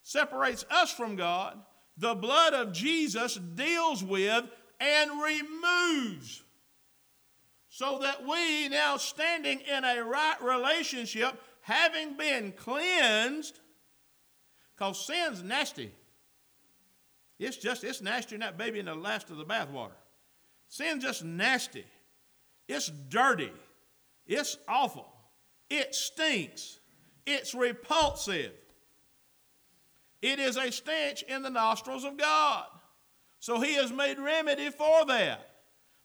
separates 0.03 0.65
us 0.71 0.93
from 0.93 1.17
God, 1.17 1.59
the 1.97 2.15
blood 2.15 2.53
of 2.53 2.73
Jesus 2.73 3.37
deals 3.37 4.05
with 4.05 4.45
and 4.81 5.11
removes. 5.23 6.44
So 7.75 7.99
that 8.03 8.25
we, 8.25 8.69
now 8.69 8.99
standing 8.99 9.59
in 9.59 9.83
a 9.83 10.05
right 10.05 10.41
relationship, 10.41 11.35
having 11.61 12.17
been 12.17 12.53
cleansed, 12.53 13.59
because 14.77 15.05
sin's 15.05 15.43
nasty. 15.43 15.91
It's 17.37 17.57
just, 17.57 17.83
it's 17.83 18.01
nastier 18.01 18.39
than 18.39 18.47
that 18.47 18.57
baby 18.57 18.79
in 18.79 18.87
the 18.87 18.95
last 18.95 19.29
of 19.31 19.39
the 19.39 19.45
bathwater. 19.45 19.97
Sin's 20.69 21.03
just 21.03 21.25
nasty. 21.25 21.85
It's 22.69 22.93
dirty. 23.09 23.51
It's 24.25 24.57
awful. 24.69 25.13
It 25.69 25.97
stinks. 25.97 26.79
It's 27.27 27.57
repulsive. 27.57 28.53
It 30.23 30.39
is 30.39 30.57
a 30.57 30.71
stench 30.71 31.25
in 31.25 31.43
the 31.43 31.51
nostrils 31.51 32.05
of 32.05 32.19
God. 32.19 32.67
So 33.41 33.61
he 33.61 33.75
has 33.75 33.91
made 33.91 34.21
remedy 34.21 34.71
for 34.71 35.07
that. 35.07 35.51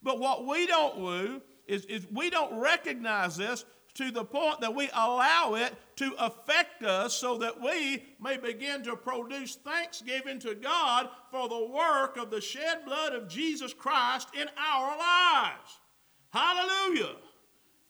But 0.01 0.19
what 0.19 0.47
we 0.47 0.65
don't 0.65 0.95
do 0.95 1.41
is, 1.69 1.85
is 1.85 2.07
we 2.11 2.29
don't 2.29 2.59
recognize 2.59 3.37
this 3.37 3.63
to 3.95 4.11
the 4.11 4.23
point 4.23 4.61
that 4.61 4.73
we 4.73 4.89
allow 4.93 5.55
it 5.55 5.73
to 5.97 6.13
affect 6.19 6.83
us 6.83 7.13
so 7.13 7.37
that 7.37 7.61
we 7.61 8.03
may 8.21 8.37
begin 8.37 8.83
to 8.83 8.95
produce 8.95 9.55
thanksgiving 9.55 10.39
to 10.39 10.55
God 10.55 11.09
for 11.31 11.49
the 11.49 11.67
work 11.67 12.17
of 12.17 12.31
the 12.31 12.41
shed 12.41 12.85
blood 12.85 13.13
of 13.13 13.27
Jesus 13.27 13.73
Christ 13.73 14.29
in 14.39 14.47
our 14.57 14.97
lives. 14.97 15.79
Hallelujah. 16.31 17.15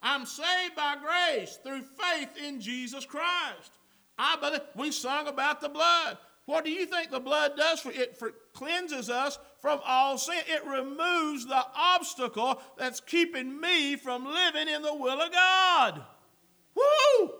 I'm 0.01 0.25
saved 0.25 0.75
by 0.75 0.95
grace 0.95 1.59
through 1.63 1.81
faith 1.81 2.29
in 2.43 2.61
Jesus 2.61 3.05
Christ. 3.05 3.77
I 4.17 4.35
believe 4.37 4.61
we 4.75 4.91
sung 4.91 5.27
about 5.27 5.61
the 5.61 5.69
blood. 5.69 6.17
What 6.45 6.65
do 6.65 6.71
you 6.71 6.85
think 6.85 7.11
the 7.11 7.19
blood 7.19 7.51
does 7.55 7.79
for 7.81 7.91
it? 7.91 8.17
For, 8.17 8.31
cleanses 8.53 9.09
us 9.09 9.37
from 9.61 9.79
all 9.85 10.17
sin. 10.17 10.41
It 10.47 10.65
removes 10.65 11.45
the 11.45 11.63
obstacle 11.75 12.61
that's 12.77 12.99
keeping 12.99 13.59
me 13.59 13.95
from 13.95 14.25
living 14.25 14.67
in 14.67 14.81
the 14.81 14.93
will 14.93 15.21
of 15.21 15.31
God. 15.31 16.03
Woo! 16.75 17.31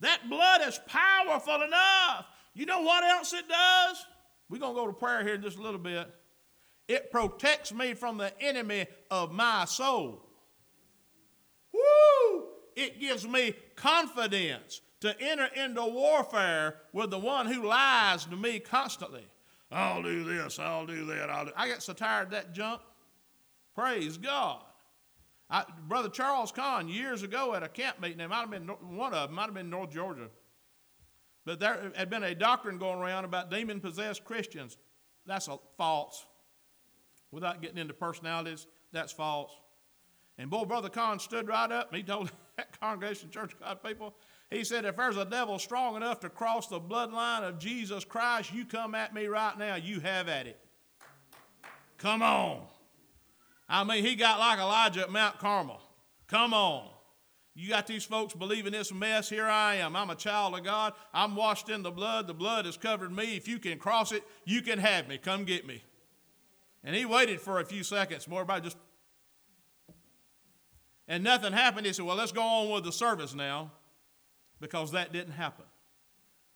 That 0.00 0.28
blood 0.28 0.60
is 0.66 0.80
powerful 0.86 1.62
enough. 1.62 2.26
You 2.54 2.66
know 2.66 2.82
what 2.82 3.04
else 3.04 3.32
it 3.32 3.48
does? 3.48 4.04
We're 4.48 4.58
going 4.58 4.74
to 4.74 4.80
go 4.80 4.86
to 4.86 4.92
prayer 4.92 5.22
here 5.22 5.34
in 5.34 5.42
just 5.42 5.58
a 5.58 5.62
little 5.62 5.78
bit. 5.78 6.08
It 6.86 7.10
protects 7.10 7.72
me 7.72 7.94
from 7.94 8.18
the 8.18 8.32
enemy 8.42 8.86
of 9.10 9.32
my 9.32 9.64
soul. 9.64 10.28
Woo! 11.72 12.44
It 12.76 13.00
gives 13.00 13.26
me 13.26 13.54
confidence 13.74 14.82
to 15.00 15.18
enter 15.20 15.48
into 15.56 15.84
warfare 15.84 16.76
with 16.92 17.10
the 17.10 17.18
one 17.18 17.46
who 17.46 17.66
lies 17.66 18.24
to 18.26 18.36
me 18.36 18.58
constantly. 18.58 19.24
I'll 19.74 20.02
do 20.02 20.22
this, 20.22 20.58
I'll 20.58 20.86
do 20.86 21.04
that, 21.06 21.28
I'll 21.30 21.46
do. 21.46 21.50
I 21.56 21.66
get 21.66 21.82
so 21.82 21.92
tired 21.92 22.26
of 22.26 22.30
that 22.30 22.54
junk. 22.54 22.80
Praise 23.74 24.16
God. 24.16 24.62
I, 25.50 25.64
Brother 25.88 26.08
Charles 26.08 26.52
Kahn, 26.52 26.88
years 26.88 27.22
ago 27.22 27.54
at 27.54 27.62
a 27.62 27.68
camp 27.68 28.00
meeting, 28.00 28.20
it 28.20 28.28
might 28.28 28.40
have 28.40 28.50
been 28.50 28.68
one 28.68 29.12
of 29.12 29.28
them, 29.28 29.36
might 29.36 29.46
have 29.46 29.54
been 29.54 29.68
North 29.68 29.90
Georgia, 29.90 30.28
but 31.44 31.60
there 31.60 31.92
had 31.96 32.08
been 32.08 32.22
a 32.22 32.34
doctrine 32.34 32.78
going 32.78 33.00
around 33.00 33.24
about 33.24 33.50
demon 33.50 33.80
possessed 33.80 34.24
Christians. 34.24 34.78
That's 35.26 35.48
a 35.48 35.58
false. 35.76 36.24
Without 37.30 37.60
getting 37.60 37.78
into 37.78 37.94
personalities, 37.94 38.68
that's 38.92 39.12
false. 39.12 39.50
And 40.38 40.48
boy, 40.50 40.64
Brother 40.64 40.88
Kahn 40.88 41.18
stood 41.18 41.48
right 41.48 41.70
up 41.70 41.88
and 41.88 41.96
he 41.96 42.02
told 42.02 42.30
that 42.56 42.78
congregation, 42.80 43.30
Church 43.30 43.54
God 43.60 43.82
people, 43.82 44.14
he 44.50 44.64
said, 44.64 44.84
if 44.84 44.96
there's 44.96 45.16
a 45.16 45.24
devil 45.24 45.58
strong 45.58 45.96
enough 45.96 46.20
to 46.20 46.28
cross 46.28 46.68
the 46.68 46.80
bloodline 46.80 47.42
of 47.42 47.58
Jesus 47.58 48.04
Christ, 48.04 48.52
you 48.52 48.64
come 48.64 48.94
at 48.94 49.14
me 49.14 49.26
right 49.26 49.58
now, 49.58 49.74
you 49.76 50.00
have 50.00 50.28
at 50.28 50.46
it. 50.46 50.58
Come 51.98 52.22
on. 52.22 52.62
I 53.68 53.82
mean, 53.84 54.04
he 54.04 54.14
got 54.14 54.38
like 54.38 54.58
Elijah 54.58 55.02
at 55.02 55.10
Mount 55.10 55.38
Carmel. 55.38 55.80
Come 56.28 56.52
on. 56.52 56.88
You 57.54 57.68
got 57.68 57.86
these 57.86 58.04
folks 58.04 58.34
believing 58.34 58.72
this 58.72 58.92
mess. 58.92 59.28
Here 59.28 59.46
I 59.46 59.76
am. 59.76 59.94
I'm 59.94 60.10
a 60.10 60.16
child 60.16 60.54
of 60.58 60.64
God. 60.64 60.92
I'm 61.12 61.36
washed 61.36 61.68
in 61.68 61.82
the 61.82 61.90
blood. 61.90 62.26
The 62.26 62.34
blood 62.34 62.66
has 62.66 62.76
covered 62.76 63.12
me. 63.12 63.36
If 63.36 63.46
you 63.46 63.58
can 63.58 63.78
cross 63.78 64.12
it, 64.12 64.24
you 64.44 64.60
can 64.60 64.78
have 64.78 65.08
me. 65.08 65.18
Come 65.18 65.44
get 65.44 65.66
me. 65.66 65.82
And 66.82 66.94
he 66.94 67.04
waited 67.04 67.40
for 67.40 67.60
a 67.60 67.64
few 67.64 67.84
seconds. 67.84 68.28
More 68.28 68.42
about 68.42 68.64
just 68.64 68.76
and 71.06 71.22
nothing 71.22 71.52
happened, 71.52 71.86
he 71.86 71.92
said, 71.92 72.04
Well, 72.04 72.16
let's 72.16 72.32
go 72.32 72.42
on 72.42 72.70
with 72.70 72.84
the 72.84 72.92
service 72.92 73.34
now 73.34 73.70
because 74.60 74.92
that 74.92 75.12
didn't 75.12 75.32
happen. 75.32 75.64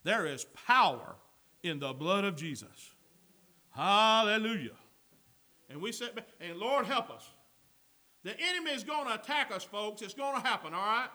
There 0.04 0.26
is 0.26 0.46
power 0.66 1.16
in 1.62 1.78
the 1.78 1.92
blood 1.92 2.24
of 2.24 2.36
Jesus. 2.36 2.94
Hallelujah. 3.70 4.76
And 5.70 5.80
we 5.80 5.92
said, 5.92 6.24
and 6.40 6.56
Lord 6.58 6.86
help 6.86 7.10
us. 7.10 7.30
The 8.24 8.34
enemy 8.40 8.72
is 8.72 8.84
going 8.84 9.06
to 9.06 9.14
attack 9.14 9.52
us, 9.54 9.64
folks. 9.64 10.02
It's 10.02 10.14
going 10.14 10.40
to 10.40 10.46
happen, 10.46 10.74
all 10.74 10.80
right? 10.80 11.08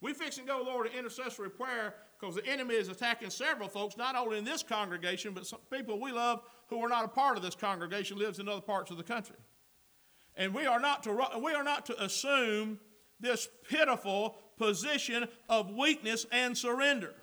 We 0.00 0.12
fix 0.12 0.38
and 0.38 0.46
go, 0.46 0.62
Lord, 0.64 0.90
to 0.90 0.98
intercessory 0.98 1.50
prayer 1.50 1.94
because 2.18 2.34
the 2.34 2.46
enemy 2.46 2.74
is 2.74 2.88
attacking 2.88 3.30
several 3.30 3.68
folks, 3.68 3.96
not 3.96 4.16
only 4.16 4.38
in 4.38 4.44
this 4.44 4.62
congregation, 4.62 5.32
but 5.32 5.46
some 5.46 5.60
people 5.70 6.00
we 6.00 6.12
love 6.12 6.42
who 6.68 6.82
are 6.84 6.88
not 6.88 7.04
a 7.04 7.08
part 7.08 7.36
of 7.36 7.42
this 7.42 7.54
congregation, 7.54 8.18
lives 8.18 8.38
in 8.38 8.48
other 8.48 8.60
parts 8.60 8.90
of 8.90 8.96
the 8.96 9.02
country. 9.02 9.36
And 10.36 10.52
we 10.52 10.66
are 10.66 10.80
not 10.80 11.02
to, 11.04 11.38
we 11.42 11.52
are 11.54 11.64
not 11.64 11.86
to 11.86 12.02
assume 12.02 12.78
this 13.20 13.48
pitiful, 13.68 14.36
position 14.58 15.28
of 15.48 15.70
weakness 15.70 16.26
and 16.32 16.56
surrender. 16.56 17.14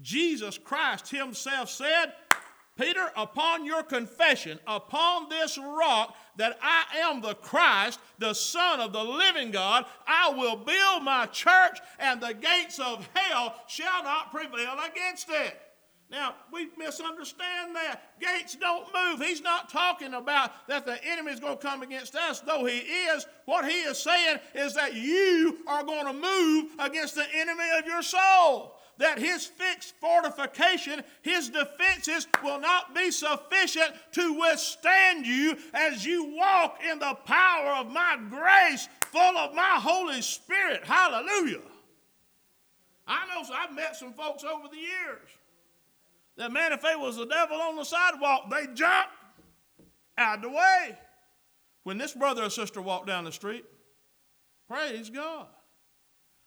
Jesus 0.00 0.58
Christ 0.58 1.10
Himself 1.10 1.70
said, 1.70 2.12
Peter, 2.78 3.10
upon 3.16 3.66
your 3.66 3.82
confession, 3.82 4.58
upon 4.66 5.28
this 5.28 5.58
rock 5.58 6.16
that 6.36 6.58
I 6.62 6.84
am 7.00 7.20
the 7.20 7.34
Christ, 7.34 8.00
the 8.18 8.32
Son 8.32 8.80
of 8.80 8.92
the 8.92 9.04
living 9.04 9.50
God, 9.50 9.84
I 10.06 10.30
will 10.30 10.56
build 10.56 11.02
my 11.02 11.26
church, 11.26 11.78
and 11.98 12.20
the 12.20 12.32
gates 12.32 12.78
of 12.78 13.06
hell 13.14 13.54
shall 13.66 14.02
not 14.02 14.32
prevail 14.32 14.76
against 14.90 15.28
it. 15.28 15.60
Now, 16.12 16.34
we 16.52 16.68
misunderstand 16.76 17.74
that. 17.74 18.20
Gates 18.20 18.54
don't 18.54 18.86
move. 18.92 19.26
He's 19.26 19.40
not 19.40 19.70
talking 19.70 20.12
about 20.12 20.68
that 20.68 20.84
the 20.84 21.02
enemy 21.02 21.32
is 21.32 21.40
going 21.40 21.56
to 21.56 21.66
come 21.66 21.82
against 21.82 22.14
us, 22.14 22.40
though 22.40 22.66
he 22.66 22.80
is. 22.80 23.26
What 23.46 23.64
he 23.64 23.80
is 23.80 23.98
saying 23.98 24.38
is 24.54 24.74
that 24.74 24.94
you 24.94 25.60
are 25.66 25.82
going 25.82 26.06
to 26.06 26.12
move 26.12 26.72
against 26.78 27.14
the 27.14 27.24
enemy 27.34 27.64
of 27.78 27.86
your 27.86 28.02
soul 28.02 28.76
that 28.98 29.18
his 29.18 29.46
fixed 29.46 29.94
fortification, 30.00 31.02
his 31.22 31.48
defenses 31.48 32.28
will 32.44 32.60
not 32.60 32.94
be 32.94 33.10
sufficient 33.10 33.90
to 34.12 34.38
withstand 34.38 35.26
you 35.26 35.56
as 35.72 36.04
you 36.04 36.36
walk 36.36 36.78
in 36.88 36.98
the 36.98 37.16
power 37.24 37.70
of 37.70 37.90
my 37.90 38.18
grace, 38.28 38.88
full 39.10 39.38
of 39.38 39.54
my 39.54 39.78
Holy 39.80 40.20
Spirit. 40.20 40.84
Hallelujah. 40.84 41.62
I 43.08 43.26
know 43.26 43.42
I've 43.52 43.74
met 43.74 43.96
some 43.96 44.12
folks 44.12 44.44
over 44.44 44.68
the 44.68 44.76
years 44.76 45.30
that, 46.36 46.52
man, 46.52 46.72
if 46.72 46.82
they 46.82 46.96
was 46.96 47.16
the 47.16 47.26
devil 47.26 47.56
on 47.56 47.76
the 47.76 47.84
sidewalk, 47.84 48.50
they 48.50 48.66
jump 48.74 49.08
out 50.18 50.36
of 50.36 50.42
the 50.42 50.48
way. 50.48 50.98
When 51.84 51.98
this 51.98 52.12
brother 52.12 52.44
or 52.44 52.50
sister 52.50 52.80
walked 52.80 53.06
down 53.06 53.24
the 53.24 53.32
street, 53.32 53.64
praise 54.68 55.10
God. 55.10 55.46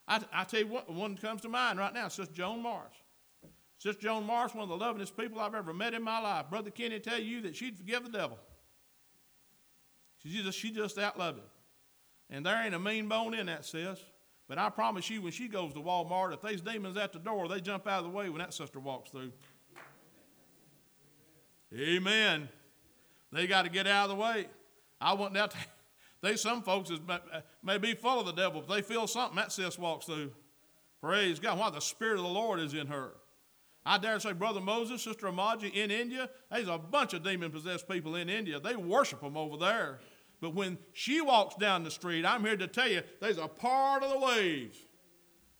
I, 0.07 0.21
I 0.33 0.43
tell 0.43 0.61
you 0.61 0.67
what, 0.67 0.91
one 0.91 1.17
comes 1.17 1.41
to 1.41 1.49
mind 1.49 1.79
right 1.79 1.93
now, 1.93 2.07
Sister 2.07 2.33
Joan 2.33 2.61
Morris. 2.61 2.95
Sister 3.77 4.01
Joan 4.01 4.23
Morris, 4.23 4.53
one 4.53 4.69
of 4.69 4.79
the 4.79 4.85
lovingest 4.85 5.17
people 5.17 5.39
I've 5.39 5.55
ever 5.55 5.73
met 5.73 5.93
in 5.93 6.03
my 6.03 6.19
life. 6.19 6.49
Brother 6.49 6.69
Kenny 6.69 6.99
tell 6.99 7.19
you 7.19 7.41
that 7.41 7.55
she'd 7.55 7.77
forgive 7.77 8.03
the 8.03 8.17
devil. 8.17 8.39
She 10.17 10.41
just, 10.41 10.57
she 10.57 10.71
just 10.71 10.95
that 10.95 11.19
loving. 11.19 11.43
And 12.29 12.45
there 12.45 12.63
ain't 12.63 12.73
a 12.73 12.79
mean 12.79 13.07
bone 13.07 13.33
in 13.33 13.47
that, 13.47 13.65
sis. 13.65 13.99
But 14.47 14.57
I 14.57 14.69
promise 14.69 15.09
you, 15.09 15.21
when 15.21 15.31
she 15.31 15.47
goes 15.47 15.73
to 15.73 15.79
Walmart, 15.79 16.33
if 16.33 16.41
there's 16.41 16.61
demons 16.61 16.97
at 16.97 17.13
the 17.13 17.19
door, 17.19 17.47
they 17.47 17.59
jump 17.59 17.87
out 17.87 17.99
of 17.99 18.05
the 18.05 18.11
way 18.11 18.29
when 18.29 18.39
that 18.39 18.53
sister 18.53 18.79
walks 18.79 19.09
through. 19.09 19.31
Amen. 21.73 22.49
They 23.31 23.47
got 23.47 23.63
to 23.63 23.69
get 23.69 23.87
out 23.87 24.09
of 24.09 24.17
the 24.17 24.21
way. 24.21 24.47
I 24.99 25.13
want 25.13 25.33
that. 25.33 25.53
They 26.21 26.37
some 26.37 26.63
folks 26.63 26.89
is, 26.89 26.99
may 27.61 27.77
be 27.77 27.93
full 27.93 28.19
of 28.19 28.25
the 28.25 28.31
devil, 28.31 28.63
but 28.65 28.73
they 28.73 28.81
feel 28.81 29.05
something 29.05 29.35
that 29.35 29.51
sis 29.51 29.77
walks 29.77 30.07
through. 30.07 30.31
Praise 30.99 31.39
God. 31.39 31.59
Why 31.59 31.69
the 31.69 31.81
Spirit 31.81 32.17
of 32.17 32.23
the 32.23 32.31
Lord 32.31 32.59
is 32.59 32.73
in 32.73 32.87
her. 32.87 33.11
I 33.85 33.99
dare 33.99 34.19
say, 34.19 34.33
Brother 34.33 34.59
Moses, 34.59 35.03
Sister 35.03 35.27
Amaji 35.27 35.71
in 35.71 35.91
India, 35.91 36.29
there's 36.49 36.67
a 36.67 36.79
bunch 36.79 37.13
of 37.13 37.23
demon 37.23 37.51
possessed 37.51 37.87
people 37.87 38.15
in 38.15 38.29
India. 38.29 38.59
They 38.59 38.75
worship 38.75 39.21
them 39.21 39.37
over 39.37 39.57
there. 39.57 39.99
But 40.41 40.55
when 40.55 40.79
she 40.93 41.21
walks 41.21 41.55
down 41.55 41.83
the 41.83 41.91
street, 41.91 42.25
I'm 42.25 42.43
here 42.43 42.57
to 42.57 42.67
tell 42.67 42.89
you, 42.89 43.03
there's 43.21 43.37
a 43.37 43.47
part 43.47 44.01
of 44.01 44.09
the 44.09 44.19
waves. 44.19 44.77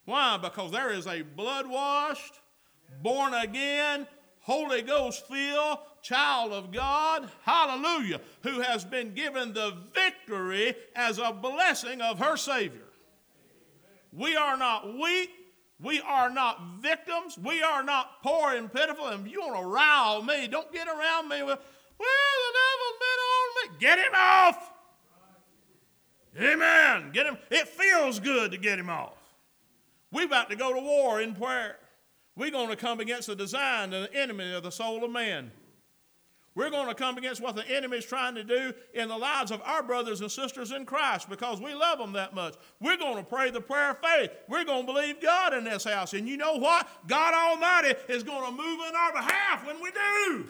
Why? 0.04 0.38
Because 0.42 0.72
there 0.72 0.92
is 0.92 1.06
a 1.06 1.22
blood 1.22 1.68
washed, 1.68 2.40
born 3.02 3.34
again, 3.34 4.08
Holy 4.40 4.82
Ghost 4.82 5.26
filled 5.28 5.78
child 6.06 6.52
of 6.52 6.70
God, 6.70 7.28
hallelujah, 7.42 8.20
who 8.44 8.60
has 8.60 8.84
been 8.84 9.12
given 9.12 9.52
the 9.52 9.76
victory 9.92 10.74
as 10.94 11.18
a 11.18 11.32
blessing 11.32 12.00
of 12.00 12.20
her 12.20 12.36
Savior. 12.36 12.86
We 14.12 14.36
are 14.36 14.56
not 14.56 14.96
weak. 14.96 15.30
We 15.80 16.00
are 16.00 16.30
not 16.30 16.60
victims. 16.80 17.36
We 17.36 17.60
are 17.60 17.82
not 17.82 18.22
poor 18.22 18.54
and 18.54 18.72
pitiful. 18.72 19.08
And 19.08 19.26
if 19.26 19.32
you 19.32 19.40
want 19.40 19.60
to 19.60 19.66
rile 19.66 20.22
me, 20.22 20.46
don't 20.46 20.72
get 20.72 20.86
around 20.86 21.28
me 21.28 21.42
with, 21.42 21.58
well, 21.98 22.36
the 22.44 22.54
devil's 22.54 22.98
been 23.00 23.20
on 23.26 23.72
me. 23.72 23.78
Get 23.80 23.98
him 23.98 24.14
off. 24.14 24.72
Amen. 26.40 27.10
Get 27.12 27.26
him. 27.26 27.36
It 27.50 27.68
feels 27.68 28.20
good 28.20 28.52
to 28.52 28.58
get 28.58 28.78
him 28.78 28.88
off. 28.88 29.18
We 30.12 30.24
about 30.24 30.50
to 30.50 30.56
go 30.56 30.72
to 30.72 30.80
war 30.80 31.20
in 31.20 31.34
prayer. 31.34 31.76
We're 32.36 32.50
going 32.50 32.68
to 32.68 32.76
come 32.76 33.00
against 33.00 33.26
the 33.26 33.34
design 33.34 33.92
and 33.92 34.04
the 34.04 34.14
enemy 34.14 34.52
of 34.52 34.62
the 34.62 34.70
soul 34.70 35.04
of 35.04 35.10
man. 35.10 35.50
We're 36.56 36.70
going 36.70 36.88
to 36.88 36.94
come 36.94 37.18
against 37.18 37.42
what 37.42 37.54
the 37.54 37.68
enemy 37.68 37.98
is 37.98 38.06
trying 38.06 38.34
to 38.34 38.42
do 38.42 38.72
in 38.94 39.08
the 39.08 39.16
lives 39.16 39.50
of 39.50 39.60
our 39.62 39.82
brothers 39.82 40.22
and 40.22 40.32
sisters 40.32 40.72
in 40.72 40.86
Christ 40.86 41.28
because 41.28 41.60
we 41.60 41.74
love 41.74 41.98
them 41.98 42.14
that 42.14 42.34
much. 42.34 42.54
We're 42.80 42.96
going 42.96 43.18
to 43.18 43.22
pray 43.22 43.50
the 43.50 43.60
prayer 43.60 43.90
of 43.90 43.98
faith. 43.98 44.30
We're 44.48 44.64
going 44.64 44.86
to 44.86 44.92
believe 44.92 45.20
God 45.20 45.52
in 45.52 45.64
this 45.64 45.84
house. 45.84 46.14
And 46.14 46.26
you 46.26 46.38
know 46.38 46.56
what? 46.56 46.88
God 47.06 47.34
Almighty 47.34 47.94
is 48.08 48.22
going 48.22 48.44
to 48.46 48.50
move 48.50 48.80
in 48.88 48.96
our 48.96 49.12
behalf 49.12 49.66
when 49.66 49.82
we 49.82 49.90
do 49.90 50.46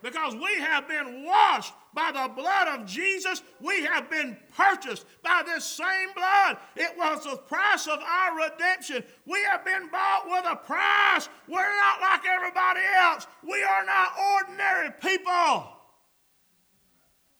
because 0.00 0.36
we 0.36 0.60
have 0.60 0.86
been 0.86 1.24
washed 1.24 1.72
by 1.96 2.12
the 2.12 2.32
blood 2.34 2.68
of 2.68 2.86
Jesus. 2.86 3.42
We 3.60 3.82
have 3.84 4.08
been 4.08 4.36
purchased 4.54 5.06
by 5.24 5.42
this 5.44 5.64
same 5.64 6.12
blood. 6.14 6.58
It 6.76 6.96
was 6.96 7.24
the 7.24 7.38
price 7.38 7.88
of 7.88 7.98
our 7.98 8.36
redemption. 8.36 9.02
We 9.24 9.42
have 9.50 9.64
been 9.64 9.88
bought 9.90 10.26
with 10.26 10.44
a 10.46 10.56
price. 10.56 11.28
We're 11.48 11.80
not 11.80 12.00
like 12.02 12.20
everybody 12.26 12.82
else. 13.00 13.26
We 13.42 13.62
are 13.62 13.84
not 13.84 14.12
ordinary 14.34 14.90
people. 15.00 15.72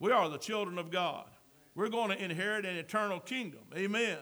We 0.01 0.11
are 0.11 0.29
the 0.29 0.39
children 0.39 0.79
of 0.79 0.91
God. 0.91 1.27
We're 1.75 1.91
going 1.91 2.11
to 2.11 2.25
inherit 2.25 2.65
an 2.65 2.77
eternal 2.77 3.21
kingdom. 3.21 3.61
Amen. 3.77 4.19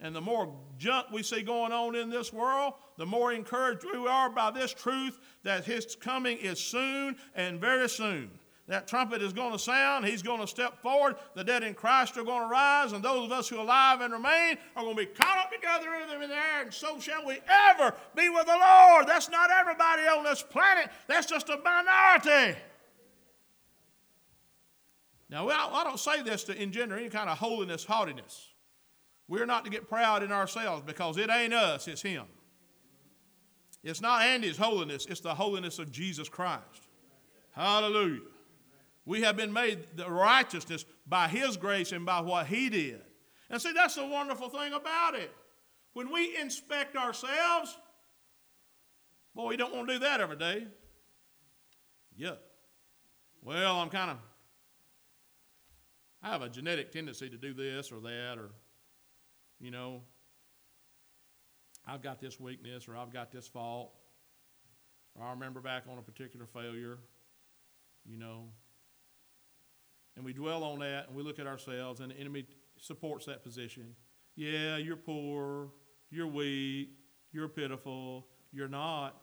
And 0.00 0.14
the 0.14 0.20
more 0.20 0.54
junk 0.76 1.08
we 1.12 1.24
see 1.24 1.42
going 1.42 1.72
on 1.72 1.96
in 1.96 2.08
this 2.08 2.32
world, 2.32 2.74
the 2.96 3.06
more 3.06 3.32
encouraged 3.32 3.84
we 3.84 4.06
are 4.06 4.30
by 4.30 4.52
this 4.52 4.72
truth 4.72 5.18
that 5.42 5.64
His 5.64 5.96
coming 5.96 6.38
is 6.38 6.60
soon 6.60 7.16
and 7.34 7.60
very 7.60 7.88
soon. 7.88 8.30
That 8.68 8.86
trumpet 8.86 9.22
is 9.22 9.32
going 9.32 9.52
to 9.52 9.58
sound. 9.58 10.04
He's 10.04 10.22
going 10.22 10.42
to 10.42 10.46
step 10.46 10.78
forward. 10.82 11.16
The 11.34 11.42
dead 11.42 11.62
in 11.62 11.72
Christ 11.72 12.18
are 12.18 12.22
going 12.22 12.42
to 12.42 12.48
rise, 12.48 12.92
and 12.92 13.02
those 13.02 13.24
of 13.24 13.32
us 13.32 13.48
who 13.48 13.56
are 13.56 13.60
alive 13.60 14.02
and 14.02 14.12
remain 14.12 14.58
are 14.76 14.82
going 14.82 14.94
to 14.94 15.06
be 15.06 15.06
caught 15.06 15.38
up 15.38 15.50
together 15.50 15.88
in 15.94 16.20
the 16.20 16.34
air, 16.34 16.62
and 16.62 16.72
so 16.72 17.00
shall 17.00 17.26
we 17.26 17.38
ever 17.70 17.94
be 18.14 18.28
with 18.28 18.44
the 18.44 18.58
Lord. 18.58 19.06
That's 19.06 19.30
not 19.30 19.50
everybody 19.50 20.02
on 20.02 20.22
this 20.22 20.42
planet, 20.42 20.90
that's 21.06 21.26
just 21.26 21.48
a 21.48 21.58
minority. 21.64 22.58
Now, 25.30 25.48
I 25.48 25.82
don't 25.84 25.98
say 25.98 26.22
this 26.22 26.44
to 26.44 26.62
engender 26.62 26.96
any 26.96 27.08
kind 27.08 27.30
of 27.30 27.38
holiness, 27.38 27.84
haughtiness. 27.84 28.48
We're 29.28 29.46
not 29.46 29.64
to 29.64 29.70
get 29.70 29.88
proud 29.88 30.22
in 30.22 30.30
ourselves 30.30 30.82
because 30.86 31.16
it 31.16 31.30
ain't 31.30 31.54
us, 31.54 31.88
it's 31.88 32.02
Him. 32.02 32.24
It's 33.82 34.02
not 34.02 34.22
Andy's 34.22 34.58
holiness, 34.58 35.06
it's 35.08 35.20
the 35.20 35.34
holiness 35.34 35.78
of 35.78 35.90
Jesus 35.90 36.28
Christ. 36.28 36.88
Hallelujah. 37.52 38.20
We 39.08 39.22
have 39.22 39.38
been 39.38 39.54
made 39.54 39.96
the 39.96 40.10
righteousness 40.10 40.84
by 41.06 41.28
His 41.28 41.56
grace 41.56 41.92
and 41.92 42.04
by 42.04 42.20
what 42.20 42.46
He 42.46 42.68
did. 42.68 43.00
And 43.48 43.58
see, 43.58 43.72
that's 43.72 43.94
the 43.94 44.04
wonderful 44.06 44.50
thing 44.50 44.74
about 44.74 45.14
it. 45.14 45.34
When 45.94 46.12
we 46.12 46.36
inspect 46.36 46.94
ourselves, 46.94 47.78
boy, 49.34 49.46
we 49.46 49.56
don't 49.56 49.74
want 49.74 49.88
to 49.88 49.94
do 49.94 50.00
that 50.00 50.20
every 50.20 50.36
day. 50.36 50.66
Yeah. 52.18 52.34
Well, 53.42 53.80
I'm 53.80 53.88
kind 53.88 54.10
of, 54.10 54.18
I 56.22 56.28
have 56.28 56.42
a 56.42 56.50
genetic 56.50 56.92
tendency 56.92 57.30
to 57.30 57.38
do 57.38 57.54
this 57.54 57.90
or 57.90 58.00
that, 58.00 58.36
or 58.36 58.50
you 59.58 59.70
know, 59.70 60.02
I've 61.86 62.02
got 62.02 62.20
this 62.20 62.38
weakness 62.38 62.86
or 62.88 62.94
I've 62.94 63.10
got 63.10 63.32
this 63.32 63.48
fault, 63.48 63.90
or 65.14 65.24
I 65.24 65.30
remember 65.30 65.62
back 65.62 65.84
on 65.90 65.96
a 65.96 66.02
particular 66.02 66.44
failure, 66.44 66.98
you 68.04 68.18
know. 68.18 68.48
And 70.18 70.26
we 70.26 70.34
dwell 70.34 70.62
on 70.64 70.80
that 70.80 71.06
and 71.06 71.16
we 71.16 71.22
look 71.22 71.38
at 71.38 71.46
ourselves, 71.46 72.00
and 72.00 72.10
the 72.10 72.16
enemy 72.16 72.44
supports 72.76 73.24
that 73.24 73.42
position. 73.42 73.94
Yeah, 74.36 74.76
you're 74.76 74.96
poor, 74.96 75.70
you're 76.10 76.26
weak, 76.26 76.90
you're 77.32 77.48
pitiful. 77.48 78.26
You're 78.52 78.68
not. 78.68 79.16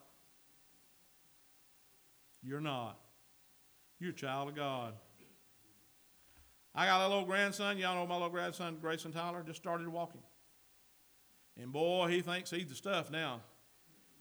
You're 2.44 2.62
not. 2.62 3.00
You're 4.00 4.12
a 4.12 4.14
child 4.14 4.50
of 4.50 4.56
God. 4.56 4.94
I 6.76 6.86
got 6.86 7.06
a 7.06 7.08
little 7.08 7.26
grandson. 7.26 7.78
Y'all 7.78 7.96
know 7.96 8.06
my 8.06 8.16
little 8.16 8.30
grandson, 8.30 8.78
Grayson 8.82 9.12
Tyler, 9.12 9.44
just 9.46 9.60
started 9.60 9.88
walking. 9.88 10.22
And 11.58 11.72
boy, 11.72 12.10
he 12.10 12.22
thinks 12.22 12.52
he's 12.52 12.68
the 12.68 12.76
stuff 12.76 13.10
now. 13.10 13.42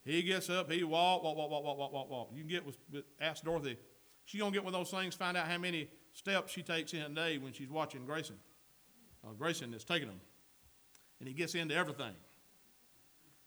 He 0.04 0.22
gets 0.22 0.50
up, 0.50 0.70
he 0.70 0.84
walk, 0.84 1.24
walk, 1.24 1.36
walk, 1.36 1.50
walk, 1.50 1.64
walk, 1.64 1.78
walk, 1.78 1.92
walk, 1.92 2.10
walk. 2.10 2.30
You 2.34 2.40
can 2.40 2.48
get 2.48 2.64
with, 2.64 2.78
with 2.92 3.04
ask 3.20 3.42
Dorothy. 3.42 3.76
She 4.24 4.38
gonna 4.38 4.52
get 4.52 4.64
with 4.64 4.74
those 4.74 4.90
things, 4.90 5.14
find 5.14 5.36
out 5.36 5.48
how 5.48 5.58
many 5.58 5.88
steps 6.14 6.52
she 6.52 6.62
takes 6.62 6.94
in 6.94 7.02
a 7.02 7.08
day 7.10 7.36
when 7.38 7.52
she's 7.52 7.68
watching 7.68 8.06
Grayson. 8.06 8.36
Uh, 9.22 9.32
Grayson 9.38 9.74
is 9.74 9.84
taking 9.84 10.08
them, 10.08 10.20
and 11.20 11.28
he 11.28 11.34
gets 11.34 11.54
into 11.54 11.74
everything. 11.74 12.14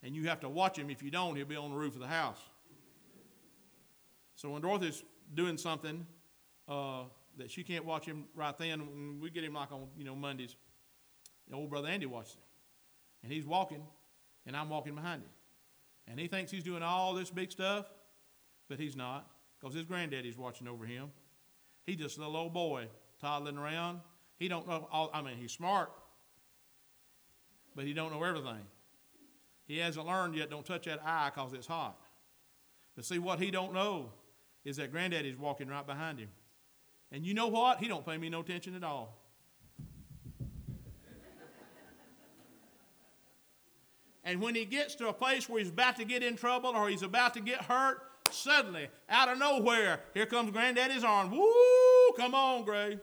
And 0.04 0.16
you 0.16 0.28
have 0.28 0.40
to 0.42 0.50
watch 0.50 0.78
him. 0.78 0.92
If 0.92 1.02
you 1.02 1.10
don't, 1.10 1.36
he'll 1.36 1.46
be 1.46 1.56
on 1.56 1.72
the 1.72 1.78
roof 1.78 1.96
of 1.96 2.02
the 2.02 2.08
house. 2.08 2.40
So 4.36 4.52
when 4.52 4.62
Dorothy's 4.62 5.04
doing 5.34 5.58
something, 5.58 6.06
uh, 6.68 7.04
that 7.38 7.50
she 7.50 7.64
can't 7.64 7.86
watch 7.86 8.06
him 8.06 8.26
right 8.36 8.58
then. 8.58 9.20
We 9.22 9.30
get 9.30 9.44
him 9.44 9.54
like 9.54 9.72
on 9.72 9.88
you 9.98 10.04
know 10.04 10.16
Mondays. 10.16 10.56
The 11.50 11.56
old 11.56 11.70
brother 11.70 11.88
Andy 11.88 12.06
watches 12.06 12.34
him, 12.34 12.42
and 13.24 13.32
he's 13.32 13.46
walking, 13.46 13.82
and 14.46 14.56
I'm 14.56 14.70
walking 14.70 14.96
behind 14.96 15.22
him. 15.22 15.30
And 16.08 16.20
he 16.20 16.28
thinks 16.28 16.52
he's 16.52 16.64
doing 16.64 16.84
all 16.84 17.14
this 17.14 17.30
big 17.30 17.52
stuff, 17.52 17.86
but 18.70 18.80
he's 18.80 18.96
not, 18.96 19.30
because 19.60 19.76
his 19.76 19.86
granddaddy's 19.86 20.38
watching 20.38 20.68
over 20.68 20.86
him. 20.86 21.12
He's 21.88 21.96
just 21.96 22.18
a 22.18 22.20
little 22.20 22.36
old 22.36 22.54
boy 22.54 22.90
toddling 23.20 23.58
around. 23.58 24.02
He 24.38 24.50
don't 24.50 24.68
know 24.68 24.88
all, 24.92 25.10
I 25.14 25.22
mean, 25.22 25.38
he's 25.38 25.54
smart, 25.54 25.90
but 27.76 27.86
he 27.86 27.94
don't 27.94 28.12
know 28.12 28.22
everything. 28.22 28.62
He 29.66 29.80
hasn't 29.80 30.06
learned 30.06 30.36
yet, 30.36 30.50
don't 30.50 30.66
touch 30.66 30.86
that 30.86 31.02
eye 31.04 31.32
because 31.34 31.54
it's 31.54 31.66
hot. 31.66 31.98
But 32.96 33.06
see, 33.06 33.20
what 33.20 33.40
he 33.40 33.52
don't 33.52 33.74
know 33.74 34.12
is 34.66 34.76
that 34.78 34.92
granddaddy's 34.92 35.38
walking 35.38 35.70
right 35.70 35.88
behind 35.88 36.20
him. 36.20 36.30
And 37.12 37.26
you 37.26 37.34
know 37.34 37.48
what? 37.48 37.80
He 37.80 37.88
don't 37.88 38.06
pay 38.06 38.18
me 38.18 38.30
no 38.30 38.42
attention 38.42 38.76
at 38.76 38.84
all. 38.84 39.24
and 44.26 44.42
when 44.42 44.56
he 44.56 44.66
gets 44.66 44.94
to 44.96 45.08
a 45.08 45.14
place 45.14 45.48
where 45.48 45.60
he's 45.60 45.70
about 45.70 45.96
to 45.98 46.06
get 46.06 46.22
in 46.22 46.36
trouble 46.36 46.72
or 46.72 46.90
he's 46.90 47.02
about 47.02 47.34
to 47.36 47.40
get 47.40 47.62
hurt, 47.62 48.02
suddenly, 48.32 48.90
out 49.10 49.30
of 49.30 49.38
nowhere, 49.38 50.02
here 50.14 50.26
comes 50.26 50.52
granddaddy's 50.52 51.04
arm. 51.04 51.32
Woo! 51.32 52.14
Come 52.18 52.36
on, 52.36 52.64
Gray. 52.64 53.00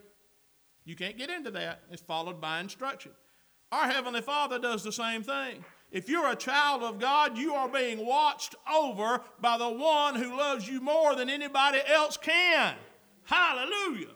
You 0.85 0.97
can't 0.97 1.17
get 1.17 1.31
into 1.31 1.51
that. 1.53 1.81
It's 1.91 2.03
followed 2.03 2.41
by 2.41 2.61
instruction. 2.61 3.13
Our 3.73 3.89
Heavenly 3.89 4.21
Father 4.21 4.59
does 4.59 4.85
the 4.85 4.93
same 4.93 5.23
thing. 5.23 5.65
If 5.91 6.09
you're 6.09 6.31
a 6.31 6.37
child 6.37 6.83
of 6.83 6.99
God, 6.99 7.39
you 7.39 7.55
are 7.55 7.69
being 7.69 8.05
watched 8.05 8.55
over 8.73 9.21
by 9.41 9.59
the 9.59 9.69
one 9.69 10.17
who 10.17 10.37
loves 10.37 10.69
you 10.69 10.81
more 10.81 11.15
than 11.15 11.31
anybody 11.31 11.79
else 11.87 12.17
can. 12.17 12.75
Hallelujah. 13.25 14.09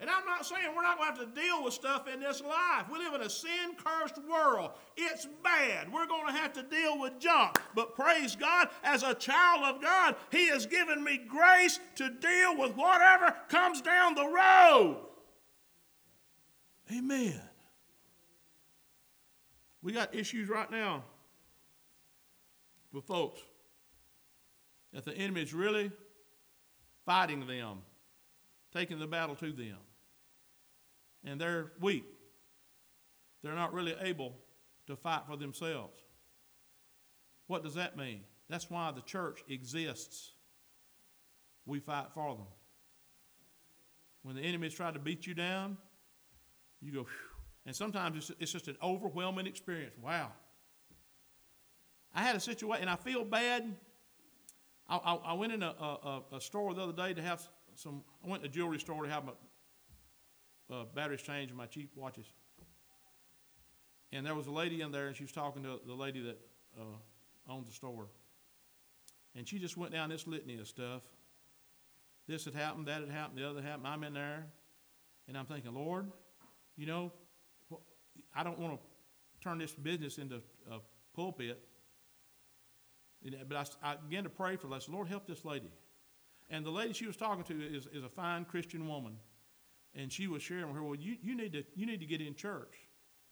And 0.00 0.08
I'm 0.08 0.24
not 0.24 0.46
saying 0.46 0.62
we're 0.74 0.82
not 0.82 0.96
going 0.96 1.12
to 1.12 1.20
have 1.20 1.34
to 1.34 1.40
deal 1.40 1.62
with 1.62 1.74
stuff 1.74 2.08
in 2.08 2.20
this 2.20 2.40
life. 2.40 2.86
We 2.90 2.98
live 2.98 3.12
in 3.12 3.20
a 3.20 3.28
sin 3.28 3.76
cursed 3.76 4.18
world. 4.26 4.70
It's 4.96 5.28
bad. 5.44 5.92
We're 5.92 6.06
going 6.06 6.26
to 6.26 6.32
have 6.32 6.54
to 6.54 6.62
deal 6.62 6.98
with 6.98 7.18
junk. 7.18 7.60
But 7.74 7.94
praise 7.94 8.34
God, 8.34 8.68
as 8.82 9.02
a 9.02 9.12
child 9.12 9.76
of 9.76 9.82
God, 9.82 10.16
He 10.32 10.48
has 10.48 10.64
given 10.64 11.04
me 11.04 11.20
grace 11.28 11.78
to 11.96 12.08
deal 12.08 12.56
with 12.56 12.74
whatever 12.76 13.36
comes 13.50 13.82
down 13.82 14.14
the 14.14 14.26
road. 14.26 14.96
Amen. 16.96 17.38
We 19.82 19.92
got 19.92 20.14
issues 20.14 20.48
right 20.48 20.70
now 20.70 21.04
with 22.90 23.04
folks 23.04 23.40
that 24.94 25.04
the 25.04 25.12
enemy 25.12 25.42
is 25.42 25.52
really 25.52 25.92
fighting 27.04 27.46
them, 27.46 27.82
taking 28.72 28.98
the 28.98 29.06
battle 29.06 29.36
to 29.36 29.52
them. 29.52 29.76
And 31.24 31.40
they're 31.40 31.72
weak. 31.80 32.04
They're 33.42 33.54
not 33.54 33.72
really 33.72 33.94
able 34.00 34.34
to 34.86 34.96
fight 34.96 35.22
for 35.26 35.36
themselves. 35.36 35.98
What 37.46 37.62
does 37.62 37.74
that 37.74 37.96
mean? 37.96 38.20
That's 38.48 38.70
why 38.70 38.92
the 38.92 39.00
church 39.02 39.42
exists. 39.48 40.32
We 41.66 41.78
fight 41.78 42.06
for 42.14 42.34
them. 42.34 42.46
When 44.22 44.36
the 44.36 44.42
enemy 44.42 44.66
is 44.66 44.74
trying 44.74 44.94
to 44.94 44.98
beat 44.98 45.26
you 45.26 45.34
down, 45.34 45.78
you 46.80 46.92
go, 46.92 47.04
Phew. 47.04 47.14
and 47.66 47.74
sometimes 47.74 48.16
it's, 48.16 48.40
it's 48.40 48.52
just 48.52 48.68
an 48.68 48.76
overwhelming 48.82 49.46
experience. 49.46 49.94
Wow. 50.02 50.32
I 52.14 52.22
had 52.22 52.36
a 52.36 52.40
situation, 52.40 52.82
and 52.82 52.90
I 52.90 52.96
feel 52.96 53.24
bad. 53.24 53.74
I, 54.88 54.96
I, 54.96 55.14
I 55.14 55.32
went 55.34 55.52
in 55.52 55.62
a, 55.62 55.68
a, 55.68 56.22
a, 56.32 56.40
store 56.40 56.74
the 56.74 56.82
other 56.82 56.92
day 56.92 57.14
to 57.14 57.22
have 57.22 57.48
some, 57.76 58.02
I 58.24 58.28
went 58.28 58.42
to 58.42 58.48
a 58.48 58.52
jewelry 58.52 58.80
store 58.80 59.04
to 59.04 59.10
have 59.10 59.24
my 59.24 59.32
uh, 60.70 60.84
batteries 60.94 61.22
changed 61.22 61.50
in 61.50 61.56
my 61.56 61.66
cheap 61.66 61.90
watches. 61.94 62.26
And 64.12 64.26
there 64.26 64.34
was 64.34 64.46
a 64.46 64.52
lady 64.52 64.80
in 64.80 64.90
there, 64.90 65.06
and 65.06 65.16
she 65.16 65.24
was 65.24 65.32
talking 65.32 65.62
to 65.62 65.80
the 65.86 65.94
lady 65.94 66.20
that 66.22 66.38
uh, 66.78 67.52
owns 67.52 67.68
the 67.68 67.74
store. 67.74 68.06
And 69.36 69.46
she 69.46 69.58
just 69.58 69.76
went 69.76 69.92
down 69.92 70.08
this 70.08 70.26
litany 70.26 70.58
of 70.58 70.66
stuff. 70.66 71.02
This 72.26 72.44
had 72.44 72.54
happened, 72.54 72.86
that 72.86 73.00
had 73.00 73.10
happened, 73.10 73.38
the 73.38 73.48
other 73.48 73.62
happened. 73.62 73.86
I'm 73.86 74.02
in 74.04 74.14
there, 74.14 74.46
and 75.28 75.36
I'm 75.38 75.46
thinking, 75.46 75.74
Lord, 75.74 76.10
you 76.76 76.86
know, 76.86 77.12
I 78.34 78.42
don't 78.42 78.58
want 78.58 78.74
to 78.74 78.80
turn 79.42 79.58
this 79.58 79.72
business 79.72 80.18
into 80.18 80.42
a 80.70 80.78
pulpit. 81.14 81.60
But 83.48 83.56
I, 83.82 83.90
I 83.92 83.96
began 83.96 84.24
to 84.24 84.30
pray 84.30 84.56
for 84.56 84.68
this. 84.68 84.88
Lord, 84.88 85.08
help 85.08 85.26
this 85.26 85.44
lady. 85.44 85.70
And 86.48 86.64
the 86.64 86.70
lady 86.70 86.92
she 86.92 87.06
was 87.06 87.16
talking 87.16 87.44
to 87.44 87.76
is, 87.76 87.86
is 87.92 88.02
a 88.02 88.08
fine 88.08 88.44
Christian 88.44 88.88
woman. 88.88 89.16
And 89.94 90.12
she 90.12 90.28
was 90.28 90.42
sharing 90.42 90.68
with 90.68 90.76
her, 90.76 90.82
well, 90.82 90.94
you, 90.94 91.16
you, 91.22 91.36
need 91.36 91.52
to, 91.52 91.64
you 91.74 91.86
need 91.86 92.00
to 92.00 92.06
get 92.06 92.20
in 92.20 92.34
church. 92.34 92.74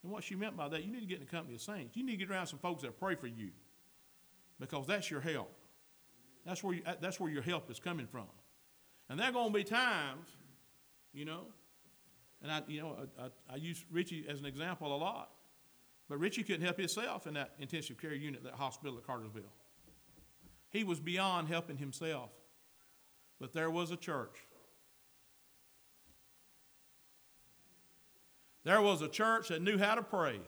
And 0.02 0.12
what 0.12 0.24
she 0.24 0.34
meant 0.34 0.56
by 0.56 0.68
that, 0.68 0.84
you 0.84 0.92
need 0.92 1.00
to 1.00 1.06
get 1.06 1.18
in 1.18 1.24
the 1.24 1.30
company 1.30 1.54
of 1.54 1.60
saints. 1.60 1.96
You 1.96 2.04
need 2.04 2.12
to 2.12 2.26
get 2.26 2.30
around 2.30 2.46
some 2.46 2.58
folks 2.58 2.82
that 2.82 2.98
pray 2.98 3.14
for 3.14 3.26
you 3.26 3.50
because 4.58 4.86
that's 4.86 5.10
your 5.10 5.20
help. 5.20 5.52
That's 6.44 6.62
where, 6.62 6.74
you, 6.74 6.82
that's 7.00 7.20
where 7.20 7.30
your 7.30 7.42
help 7.42 7.70
is 7.70 7.78
coming 7.78 8.06
from. 8.06 8.26
And 9.08 9.18
there 9.18 9.28
are 9.28 9.32
going 9.32 9.48
to 9.48 9.54
be 9.54 9.64
times, 9.64 10.28
you 11.12 11.24
know, 11.24 11.46
and 12.42 12.52
I, 12.52 12.62
you 12.68 12.80
know, 12.80 12.96
I, 13.18 13.24
I, 13.24 13.54
I 13.54 13.56
use 13.56 13.84
Richie 13.90 14.26
as 14.28 14.40
an 14.40 14.46
example 14.46 14.94
a 14.94 14.96
lot. 14.96 15.30
But 16.08 16.18
Richie 16.18 16.42
couldn't 16.42 16.62
help 16.62 16.78
himself 16.78 17.26
in 17.26 17.34
that 17.34 17.52
intensive 17.58 18.00
care 18.00 18.14
unit, 18.14 18.42
that 18.44 18.54
hospital 18.54 18.96
at 18.96 19.06
Cartersville. 19.06 19.42
He 20.70 20.84
was 20.84 21.00
beyond 21.00 21.48
helping 21.48 21.76
himself. 21.76 22.30
But 23.40 23.52
there 23.52 23.70
was 23.70 23.90
a 23.90 23.96
church. 23.96 24.36
There 28.68 28.82
was 28.82 29.00
a 29.00 29.08
church 29.08 29.48
that 29.48 29.62
knew 29.62 29.78
how 29.78 29.94
to 29.94 30.02
pray. 30.02 30.38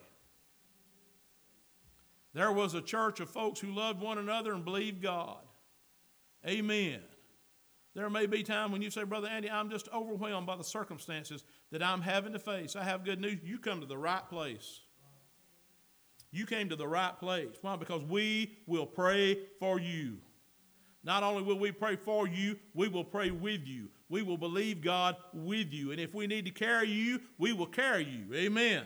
There 2.35 2.51
was 2.51 2.75
a 2.75 2.81
church 2.81 3.19
of 3.19 3.31
folks 3.31 3.59
who 3.59 3.73
loved 3.73 3.99
one 3.99 4.19
another 4.19 4.53
and 4.53 4.63
believed 4.63 5.01
God. 5.01 5.39
Amen. 6.45 6.99
There 7.95 8.07
may 8.11 8.27
be 8.27 8.43
time 8.43 8.71
when 8.71 8.83
you 8.83 8.91
say, 8.91 9.05
Brother 9.05 9.27
Andy, 9.27 9.49
I'm 9.49 9.71
just 9.71 9.89
overwhelmed 9.91 10.45
by 10.45 10.55
the 10.55 10.63
circumstances 10.63 11.43
that 11.71 11.81
I'm 11.81 11.99
having 11.99 12.33
to 12.33 12.37
face. 12.39 12.75
I 12.75 12.83
have 12.83 13.03
good 13.03 13.19
news. 13.19 13.39
You 13.43 13.57
come 13.57 13.81
to 13.81 13.87
the 13.87 13.97
right 13.97 14.29
place. 14.29 14.81
You 16.31 16.45
came 16.45 16.69
to 16.69 16.75
the 16.75 16.87
right 16.87 17.17
place. 17.17 17.55
Why? 17.63 17.75
Because 17.75 18.03
we 18.03 18.59
will 18.67 18.85
pray 18.85 19.39
for 19.59 19.79
you. 19.79 20.19
Not 21.03 21.23
only 21.23 21.41
will 21.41 21.57
we 21.57 21.71
pray 21.71 21.95
for 21.95 22.27
you, 22.27 22.59
we 22.75 22.87
will 22.87 23.03
pray 23.03 23.31
with 23.31 23.61
you. 23.65 23.87
We 24.11 24.23
will 24.23 24.37
believe 24.37 24.81
God 24.81 25.15
with 25.33 25.71
you. 25.71 25.91
And 25.91 25.99
if 25.99 26.13
we 26.13 26.27
need 26.27 26.43
to 26.43 26.51
carry 26.51 26.89
you, 26.89 27.21
we 27.37 27.53
will 27.53 27.65
carry 27.65 28.03
you. 28.03 28.35
Amen. 28.35 28.83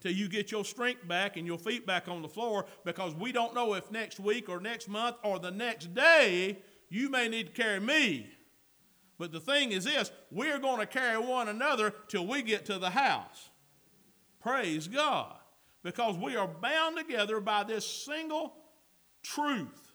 Till 0.00 0.12
you 0.12 0.28
get 0.28 0.52
your 0.52 0.66
strength 0.66 1.08
back 1.08 1.38
and 1.38 1.46
your 1.46 1.56
feet 1.56 1.86
back 1.86 2.08
on 2.08 2.20
the 2.20 2.28
floor 2.28 2.66
because 2.84 3.14
we 3.14 3.32
don't 3.32 3.54
know 3.54 3.72
if 3.72 3.90
next 3.90 4.20
week 4.20 4.50
or 4.50 4.60
next 4.60 4.86
month 4.86 5.16
or 5.24 5.38
the 5.38 5.50
next 5.50 5.94
day 5.94 6.58
you 6.90 7.08
may 7.08 7.26
need 7.26 7.46
to 7.46 7.52
carry 7.54 7.80
me. 7.80 8.28
But 9.18 9.32
the 9.32 9.40
thing 9.40 9.72
is 9.72 9.84
this 9.84 10.12
we're 10.30 10.58
going 10.58 10.80
to 10.80 10.86
carry 10.86 11.18
one 11.18 11.48
another 11.48 11.94
till 12.08 12.26
we 12.26 12.42
get 12.42 12.66
to 12.66 12.78
the 12.78 12.90
house. 12.90 13.48
Praise 14.42 14.88
God. 14.88 15.38
Because 15.82 16.18
we 16.18 16.36
are 16.36 16.48
bound 16.48 16.98
together 16.98 17.40
by 17.40 17.64
this 17.64 17.86
single 17.86 18.52
truth 19.22 19.94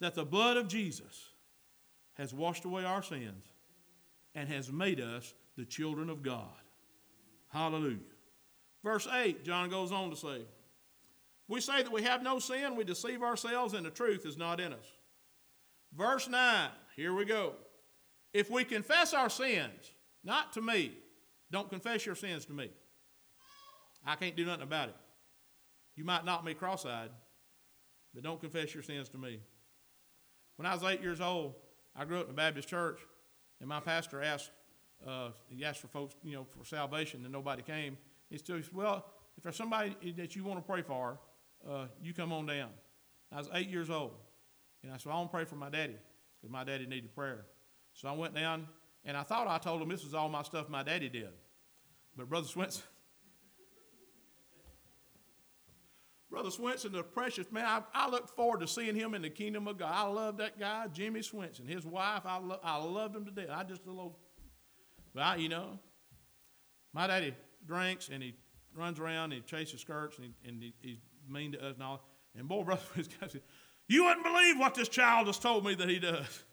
that 0.00 0.14
the 0.14 0.26
blood 0.26 0.58
of 0.58 0.68
Jesus 0.68 1.25
has 2.16 2.34
washed 2.34 2.64
away 2.64 2.84
our 2.84 3.02
sins 3.02 3.44
and 4.34 4.48
has 4.48 4.70
made 4.70 5.00
us 5.00 5.34
the 5.56 5.64
children 5.64 6.10
of 6.10 6.22
God. 6.22 6.44
Hallelujah. 7.48 7.98
Verse 8.84 9.08
8, 9.10 9.44
John 9.44 9.70
goes 9.70 9.92
on 9.92 10.10
to 10.10 10.16
say, 10.16 10.42
We 11.48 11.60
say 11.60 11.82
that 11.82 11.92
we 11.92 12.02
have 12.02 12.22
no 12.22 12.38
sin, 12.38 12.76
we 12.76 12.84
deceive 12.84 13.22
ourselves, 13.22 13.74
and 13.74 13.84
the 13.84 13.90
truth 13.90 14.26
is 14.26 14.36
not 14.36 14.60
in 14.60 14.72
us. 14.72 14.86
Verse 15.96 16.28
9, 16.28 16.68
here 16.94 17.14
we 17.14 17.24
go. 17.24 17.54
If 18.32 18.50
we 18.50 18.64
confess 18.64 19.14
our 19.14 19.30
sins, 19.30 19.92
not 20.22 20.52
to 20.54 20.60
me, 20.60 20.92
don't 21.50 21.70
confess 21.70 22.04
your 22.04 22.14
sins 22.14 22.44
to 22.46 22.52
me. 22.52 22.70
I 24.04 24.14
can't 24.16 24.36
do 24.36 24.44
nothing 24.44 24.62
about 24.62 24.90
it. 24.90 24.96
You 25.96 26.04
might 26.04 26.24
knock 26.24 26.44
me 26.44 26.54
cross 26.54 26.84
eyed, 26.84 27.10
but 28.14 28.22
don't 28.22 28.40
confess 28.40 28.74
your 28.74 28.82
sins 28.82 29.08
to 29.10 29.18
me. 29.18 29.40
When 30.56 30.66
I 30.66 30.74
was 30.74 30.84
eight 30.84 31.00
years 31.00 31.20
old, 31.20 31.54
I 31.98 32.04
grew 32.04 32.20
up 32.20 32.26
in 32.26 32.32
a 32.32 32.34
Baptist 32.34 32.68
church, 32.68 33.00
and 33.60 33.68
my 33.68 33.80
pastor 33.80 34.22
asked, 34.22 34.50
uh, 35.06 35.30
he 35.48 35.64
asked 35.64 35.80
for 35.80 35.88
folks, 35.88 36.14
you 36.22 36.34
know, 36.34 36.44
for 36.44 36.64
salvation, 36.64 37.22
and 37.24 37.32
nobody 37.32 37.62
came. 37.62 37.96
He 38.28 38.38
said, 38.38 38.64
well, 38.72 39.06
if 39.36 39.42
there's 39.42 39.56
somebody 39.56 39.94
that 40.16 40.36
you 40.36 40.44
want 40.44 40.58
to 40.58 40.66
pray 40.66 40.82
for, 40.82 41.18
uh, 41.68 41.86
you 42.02 42.12
come 42.12 42.32
on 42.32 42.46
down. 42.46 42.70
I 43.32 43.38
was 43.38 43.48
eight 43.54 43.68
years 43.68 43.90
old, 43.90 44.12
and 44.82 44.92
I 44.92 44.96
said, 44.98 45.10
I 45.10 45.16
want 45.16 45.30
to 45.30 45.36
pray 45.36 45.44
for 45.44 45.56
my 45.56 45.70
daddy, 45.70 45.96
because 46.40 46.52
my 46.52 46.64
daddy 46.64 46.86
needed 46.86 47.14
prayer. 47.14 47.46
So 47.92 48.08
I 48.08 48.12
went 48.12 48.34
down, 48.34 48.68
and 49.04 49.16
I 49.16 49.22
thought 49.22 49.48
I 49.48 49.58
told 49.58 49.80
him 49.80 49.88
this 49.88 50.04
was 50.04 50.14
all 50.14 50.28
my 50.28 50.42
stuff 50.42 50.68
my 50.68 50.82
daddy 50.82 51.08
did. 51.08 51.28
But 52.16 52.28
Brother 52.28 52.46
Swinson, 52.46 52.82
Brother 56.36 56.50
Swinson, 56.50 56.92
the 56.92 57.02
precious 57.02 57.50
man, 57.50 57.64
I, 57.64 57.80
I, 57.94 58.10
look 58.10 58.28
forward 58.28 58.60
to 58.60 58.68
seeing 58.68 58.94
him 58.94 59.14
in 59.14 59.22
the 59.22 59.30
kingdom 59.30 59.66
of 59.66 59.78
God. 59.78 59.90
I 59.90 60.06
love 60.06 60.36
that 60.36 60.60
guy, 60.60 60.86
Jimmy 60.92 61.20
Swinson. 61.20 61.66
His 61.66 61.86
wife, 61.86 62.26
I, 62.26 62.36
lo- 62.36 62.60
I 62.62 62.76
loved 62.76 63.16
him 63.16 63.24
to 63.24 63.30
death. 63.30 63.48
I 63.50 63.64
just 63.64 63.86
a 63.86 63.88
little, 63.88 64.18
but 65.14 65.22
I, 65.22 65.36
you 65.36 65.48
know, 65.48 65.78
my 66.92 67.06
daddy 67.06 67.34
drinks 67.66 68.10
and 68.12 68.22
he 68.22 68.34
runs 68.74 69.00
around 69.00 69.32
and 69.32 69.32
he 69.32 69.40
chases 69.40 69.80
skirts 69.80 70.18
and, 70.18 70.26
he, 70.26 70.48
and 70.50 70.62
he, 70.62 70.74
he's 70.82 70.98
mean 71.26 71.52
to 71.52 71.58
us 71.66 71.72
and 71.72 71.82
all. 71.82 72.06
And 72.36 72.46
boy, 72.46 72.62
brother, 72.64 72.82
said, 72.94 73.40
you 73.88 74.04
wouldn't 74.04 74.22
believe 74.22 74.58
what 74.58 74.74
this 74.74 74.90
child 74.90 75.28
has 75.28 75.38
told 75.38 75.64
me 75.64 75.74
that 75.74 75.88
he 75.88 75.98
does. 75.98 76.42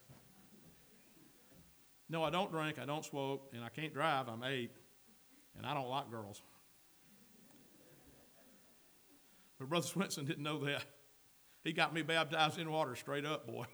No, 2.10 2.24
I 2.24 2.30
don't 2.30 2.52
drink, 2.52 2.78
I 2.80 2.86
don't 2.86 3.04
smoke, 3.04 3.50
and 3.56 3.63
I 3.63 3.69
can't 3.69 3.91
drive. 3.91 4.28
I'm 4.28 4.43
eight, 4.43 4.69
and 5.58 5.65
I 5.65 5.74
don't 5.74 5.89
like 5.89 6.12
girls. 6.12 6.43
But 9.60 9.70
Brother 9.70 9.88
Swinson 9.88 10.26
didn't 10.26 10.44
know 10.44 10.63
that. 10.66 10.84
He 11.63 11.72
got 11.72 11.94
me 11.94 12.02
baptized 12.02 12.60
in 12.60 12.72
water 12.72 12.96
straight 12.96 13.26
up, 13.26 13.48
boy. 13.48 13.66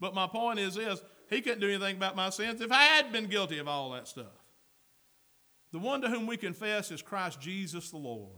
But 0.00 0.14
my 0.14 0.26
point 0.26 0.58
is 0.58 0.74
this 0.74 1.00
he 1.28 1.40
couldn't 1.40 1.60
do 1.60 1.68
anything 1.68 1.96
about 1.96 2.16
my 2.16 2.30
sins 2.30 2.60
if 2.60 2.72
I 2.72 2.82
had 2.82 3.12
been 3.12 3.26
guilty 3.26 3.58
of 3.58 3.68
all 3.68 3.90
that 3.90 4.08
stuff. 4.08 4.26
The 5.72 5.78
one 5.78 6.00
to 6.00 6.08
whom 6.08 6.26
we 6.26 6.36
confess 6.36 6.90
is 6.90 7.02
Christ 7.02 7.40
Jesus 7.40 7.90
the 7.90 7.98
Lord. 7.98 8.32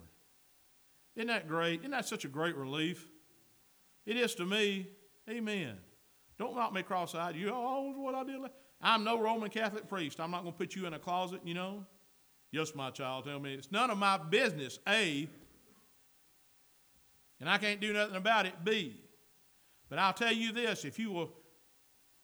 Isn't 1.16 1.28
that 1.28 1.48
great? 1.48 1.80
Isn't 1.80 1.92
that 1.92 2.08
such 2.08 2.24
a 2.24 2.28
great 2.28 2.56
relief? 2.56 3.08
It 4.06 4.16
is 4.16 4.34
to 4.36 4.46
me. 4.46 4.88
Amen. 5.28 5.76
Don't 6.38 6.56
knock 6.56 6.72
me 6.72 6.82
cross 6.82 7.14
eyed. 7.14 7.36
You, 7.36 7.50
what 7.50 8.14
I 8.14 8.24
did. 8.24 8.40
I'm 8.82 9.04
no 9.04 9.20
Roman 9.20 9.50
Catholic 9.50 9.88
priest. 9.88 10.18
I'm 10.18 10.30
not 10.30 10.42
going 10.42 10.54
to 10.54 10.58
put 10.58 10.74
you 10.74 10.86
in 10.86 10.94
a 10.94 10.98
closet, 10.98 11.40
you 11.44 11.54
know. 11.54 11.84
Yes, 12.50 12.74
my 12.74 12.90
child, 12.90 13.26
tell 13.26 13.38
me. 13.38 13.54
It's 13.54 13.70
none 13.70 13.90
of 13.90 13.98
my 13.98 14.16
business, 14.18 14.78
A. 14.88 15.28
And 17.40 17.48
I 17.48 17.58
can't 17.58 17.80
do 17.80 17.92
nothing 17.92 18.16
about 18.16 18.46
it, 18.46 18.52
B. 18.64 19.00
But 19.88 19.98
I'll 19.98 20.12
tell 20.12 20.32
you 20.32 20.52
this 20.52 20.84
if 20.84 20.98
you 20.98 21.10
will 21.10 21.32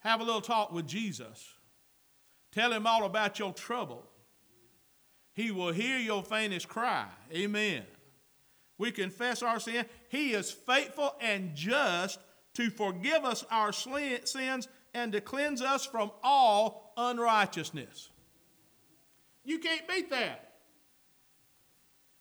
have 0.00 0.20
a 0.20 0.24
little 0.24 0.40
talk 0.40 0.72
with 0.72 0.86
Jesus, 0.86 1.54
tell 2.52 2.72
him 2.72 2.86
all 2.86 3.04
about 3.04 3.38
your 3.38 3.52
trouble, 3.52 4.04
he 5.32 5.50
will 5.50 5.72
hear 5.72 5.98
your 5.98 6.22
faintest 6.22 6.68
cry. 6.68 7.06
Amen. 7.32 7.82
We 8.78 8.92
confess 8.92 9.42
our 9.42 9.58
sin. 9.58 9.86
He 10.08 10.32
is 10.32 10.50
faithful 10.50 11.14
and 11.20 11.54
just 11.54 12.20
to 12.54 12.70
forgive 12.70 13.24
us 13.24 13.44
our 13.50 13.72
sins 13.72 14.68
and 14.94 15.12
to 15.12 15.20
cleanse 15.20 15.60
us 15.60 15.84
from 15.86 16.10
all 16.22 16.92
unrighteousness. 16.96 18.10
You 19.44 19.58
can't 19.58 19.86
beat 19.88 20.10
that. 20.10 20.54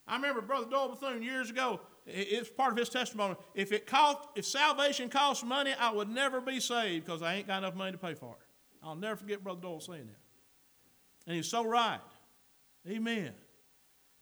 I 0.07 0.15
remember 0.15 0.41
Brother 0.41 0.69
Doyle 0.69 0.89
Bethune 0.89 1.23
years 1.23 1.49
ago, 1.49 1.79
it's 2.05 2.49
part 2.49 2.71
of 2.71 2.77
his 2.77 2.89
testimony. 2.89 3.35
If 3.55 3.71
it 3.71 3.87
cost, 3.87 4.19
if 4.35 4.45
salvation 4.45 5.09
costs 5.09 5.43
money, 5.43 5.73
I 5.79 5.91
would 5.91 6.09
never 6.09 6.39
be 6.39 6.59
saved 6.59 7.05
because 7.05 7.21
I 7.21 7.35
ain't 7.35 7.47
got 7.47 7.59
enough 7.59 7.75
money 7.75 7.93
to 7.93 7.97
pay 7.97 8.13
for 8.13 8.35
it. 8.39 8.45
I'll 8.83 8.95
never 8.95 9.15
forget 9.15 9.43
Brother 9.43 9.61
Doyle 9.61 9.79
saying 9.79 10.05
that. 10.07 10.19
And 11.27 11.35
he's 11.35 11.47
so 11.47 11.65
right. 11.65 11.99
Amen. 12.87 13.31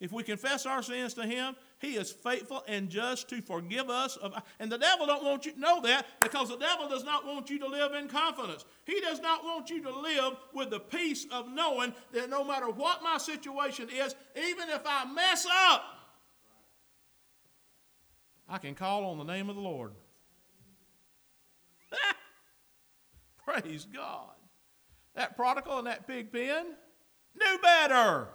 If 0.00 0.12
we 0.12 0.22
confess 0.22 0.66
our 0.66 0.82
sins 0.82 1.14
to 1.14 1.26
him, 1.26 1.54
he 1.78 1.96
is 1.96 2.10
faithful 2.10 2.64
and 2.66 2.88
just 2.88 3.28
to 3.28 3.42
forgive 3.42 3.90
us 3.90 4.16
of 4.16 4.34
and 4.58 4.72
the 4.72 4.78
devil 4.78 5.06
don't 5.06 5.22
want 5.22 5.44
you 5.44 5.52
to 5.52 5.60
know 5.60 5.80
that 5.82 6.06
because 6.20 6.48
the 6.48 6.56
devil 6.56 6.88
does 6.88 7.04
not 7.04 7.26
want 7.26 7.50
you 7.50 7.58
to 7.58 7.66
live 7.66 7.92
in 7.92 8.08
confidence. 8.08 8.64
He 8.86 9.00
does 9.00 9.20
not 9.20 9.44
want 9.44 9.70
you 9.70 9.82
to 9.82 9.90
live 9.90 10.36
with 10.54 10.70
the 10.70 10.80
peace 10.80 11.26
of 11.30 11.48
knowing 11.48 11.94
that 12.12 12.30
no 12.30 12.42
matter 12.42 12.70
what 12.70 13.02
my 13.02 13.18
situation 13.18 13.88
is, 13.90 14.14
even 14.36 14.70
if 14.70 14.82
I 14.86 15.04
mess 15.12 15.46
up, 15.68 15.82
I 18.48 18.58
can 18.58 18.74
call 18.74 19.04
on 19.06 19.18
the 19.18 19.24
name 19.24 19.48
of 19.48 19.56
the 19.56 19.62
Lord. 19.62 19.92
Praise 23.44 23.86
God. 23.92 24.30
That 25.14 25.36
prodigal 25.36 25.78
in 25.78 25.84
that 25.86 26.06
pig 26.06 26.32
pen 26.32 26.66
knew 27.34 27.58
better. 27.62 28.28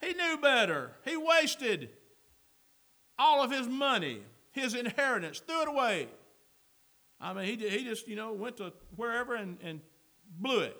He 0.00 0.12
knew 0.12 0.38
better. 0.40 0.92
He 1.04 1.16
wasted 1.16 1.90
all 3.18 3.42
of 3.42 3.50
his 3.50 3.66
money, 3.66 4.22
his 4.52 4.74
inheritance, 4.74 5.40
threw 5.40 5.62
it 5.62 5.68
away. 5.68 6.08
I 7.20 7.32
mean, 7.32 7.58
he, 7.58 7.68
he 7.68 7.84
just, 7.84 8.06
you 8.06 8.16
know, 8.16 8.32
went 8.32 8.58
to 8.58 8.72
wherever 8.94 9.34
and, 9.34 9.56
and 9.62 9.80
blew 10.38 10.60
it. 10.60 10.76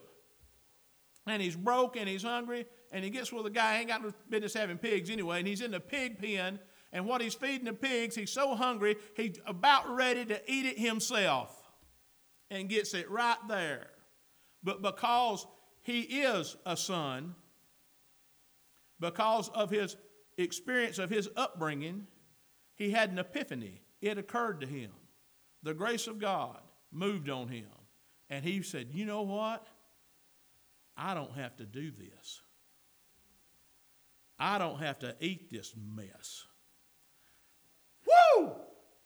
And 1.26 1.42
he's 1.42 1.56
broke 1.56 1.96
and 1.96 2.08
he's 2.08 2.22
hungry, 2.22 2.66
and 2.92 3.02
he 3.02 3.10
gets 3.10 3.32
with 3.32 3.46
a 3.46 3.50
guy, 3.50 3.78
ain't 3.78 3.88
got 3.88 4.02
no 4.02 4.12
business 4.28 4.54
having 4.54 4.78
pigs 4.78 5.10
anyway, 5.10 5.38
and 5.38 5.48
he's 5.48 5.60
in 5.60 5.70
the 5.70 5.80
pig 5.80 6.20
pen, 6.20 6.60
and 6.92 7.06
what 7.06 7.20
he's 7.20 7.34
feeding 7.34 7.64
the 7.64 7.72
pigs, 7.72 8.14
he's 8.14 8.30
so 8.30 8.54
hungry, 8.54 8.96
he's 9.16 9.38
about 9.46 9.94
ready 9.94 10.24
to 10.24 10.40
eat 10.50 10.66
it 10.66 10.78
himself 10.78 11.54
and 12.50 12.68
gets 12.68 12.94
it 12.94 13.10
right 13.10 13.36
there. 13.48 13.88
But 14.62 14.82
because 14.82 15.46
he 15.82 16.00
is 16.00 16.56
a 16.64 16.76
son, 16.76 17.34
because 19.00 19.48
of 19.50 19.70
his 19.70 19.96
experience 20.38 20.98
of 20.98 21.10
his 21.10 21.28
upbringing, 21.36 22.06
he 22.74 22.90
had 22.90 23.10
an 23.10 23.18
epiphany. 23.18 23.82
It 24.00 24.18
occurred 24.18 24.60
to 24.60 24.66
him. 24.66 24.90
The 25.62 25.74
grace 25.74 26.06
of 26.06 26.18
God 26.18 26.58
moved 26.92 27.28
on 27.28 27.48
him. 27.48 27.66
And 28.30 28.44
he 28.44 28.62
said, 28.62 28.88
You 28.92 29.06
know 29.06 29.22
what? 29.22 29.66
I 30.96 31.14
don't 31.14 31.32
have 31.32 31.56
to 31.56 31.64
do 31.64 31.90
this. 31.90 32.40
I 34.38 34.58
don't 34.58 34.78
have 34.78 34.98
to 35.00 35.14
eat 35.20 35.50
this 35.50 35.74
mess. 35.76 36.46
Woo! 38.06 38.52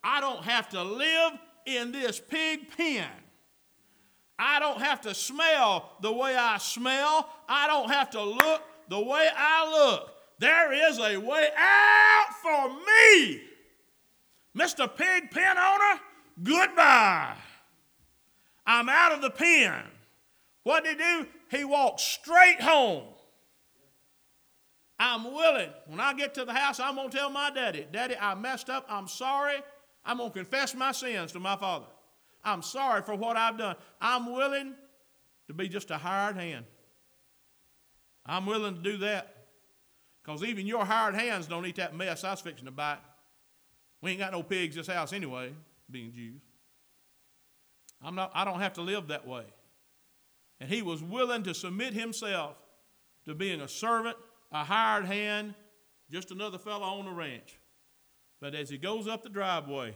I 0.03 0.19
don't 0.19 0.43
have 0.43 0.69
to 0.69 0.83
live 0.83 1.33
in 1.65 1.91
this 1.91 2.19
pig 2.19 2.75
pen. 2.75 3.07
I 4.39 4.59
don't 4.59 4.81
have 4.81 5.01
to 5.01 5.13
smell 5.13 5.91
the 6.01 6.11
way 6.11 6.35
I 6.35 6.57
smell. 6.57 7.29
I 7.47 7.67
don't 7.67 7.91
have 7.91 8.09
to 8.11 8.23
look 8.23 8.63
the 8.89 8.99
way 8.99 9.27
I 9.35 9.69
look. 9.69 10.13
There 10.39 10.89
is 10.89 10.97
a 10.97 11.17
way 11.17 11.49
out 11.55 12.27
for 12.41 12.69
me. 12.69 13.41
Mr. 14.57 14.89
Pig 14.93 15.29
pen 15.29 15.57
owner, 15.57 16.01
goodbye. 16.41 17.35
I'm 18.65 18.89
out 18.89 19.11
of 19.11 19.21
the 19.21 19.29
pen. 19.29 19.83
What 20.63 20.83
did 20.83 20.97
he 20.99 21.03
do? 21.03 21.27
He 21.49 21.63
walked 21.63 21.99
straight 21.99 22.61
home. 22.61 23.03
I'm 25.01 25.23
willing. 25.33 25.71
When 25.87 25.99
I 25.99 26.13
get 26.13 26.35
to 26.35 26.45
the 26.45 26.53
house, 26.53 26.79
I'm 26.79 26.93
going 26.93 27.09
to 27.09 27.17
tell 27.17 27.31
my 27.31 27.49
daddy, 27.49 27.87
Daddy, 27.91 28.15
I 28.21 28.35
messed 28.35 28.69
up. 28.69 28.85
I'm 28.87 29.07
sorry. 29.07 29.55
I'm 30.05 30.17
going 30.17 30.29
to 30.29 30.37
confess 30.37 30.75
my 30.75 30.91
sins 30.91 31.31
to 31.31 31.39
my 31.39 31.55
father. 31.55 31.87
I'm 32.45 32.61
sorry 32.61 33.01
for 33.01 33.15
what 33.15 33.35
I've 33.35 33.57
done. 33.57 33.77
I'm 33.99 34.31
willing 34.31 34.75
to 35.47 35.55
be 35.55 35.67
just 35.67 35.89
a 35.89 35.97
hired 35.97 36.35
hand. 36.37 36.65
I'm 38.27 38.45
willing 38.45 38.75
to 38.75 38.81
do 38.81 38.97
that. 38.97 39.47
Because 40.23 40.43
even 40.43 40.67
your 40.67 40.85
hired 40.85 41.15
hands 41.15 41.47
don't 41.47 41.65
eat 41.65 41.77
that 41.77 41.95
mess 41.95 42.23
I 42.23 42.29
was 42.29 42.41
fixing 42.41 42.65
to 42.65 42.71
bite. 42.71 42.99
We 44.03 44.11
ain't 44.11 44.19
got 44.19 44.33
no 44.33 44.43
pigs 44.43 44.75
this 44.75 44.85
house 44.85 45.13
anyway, 45.13 45.51
being 45.89 46.13
Jews. 46.13 46.41
I'm 48.03 48.13
not, 48.13 48.29
I 48.35 48.45
don't 48.45 48.59
have 48.59 48.73
to 48.73 48.81
live 48.81 49.07
that 49.07 49.27
way. 49.27 49.45
And 50.59 50.69
he 50.69 50.83
was 50.83 51.01
willing 51.01 51.41
to 51.43 51.55
submit 51.55 51.95
himself 51.95 52.55
to 53.25 53.33
being 53.33 53.61
a 53.61 53.67
servant, 53.67 54.15
a 54.51 54.63
hired 54.63 55.05
hand, 55.05 55.53
just 56.09 56.31
another 56.31 56.57
fellow 56.57 56.85
on 56.85 57.05
the 57.05 57.11
ranch. 57.11 57.57
But 58.39 58.55
as 58.55 58.69
he 58.69 58.77
goes 58.77 59.07
up 59.07 59.23
the 59.23 59.29
driveway, 59.29 59.95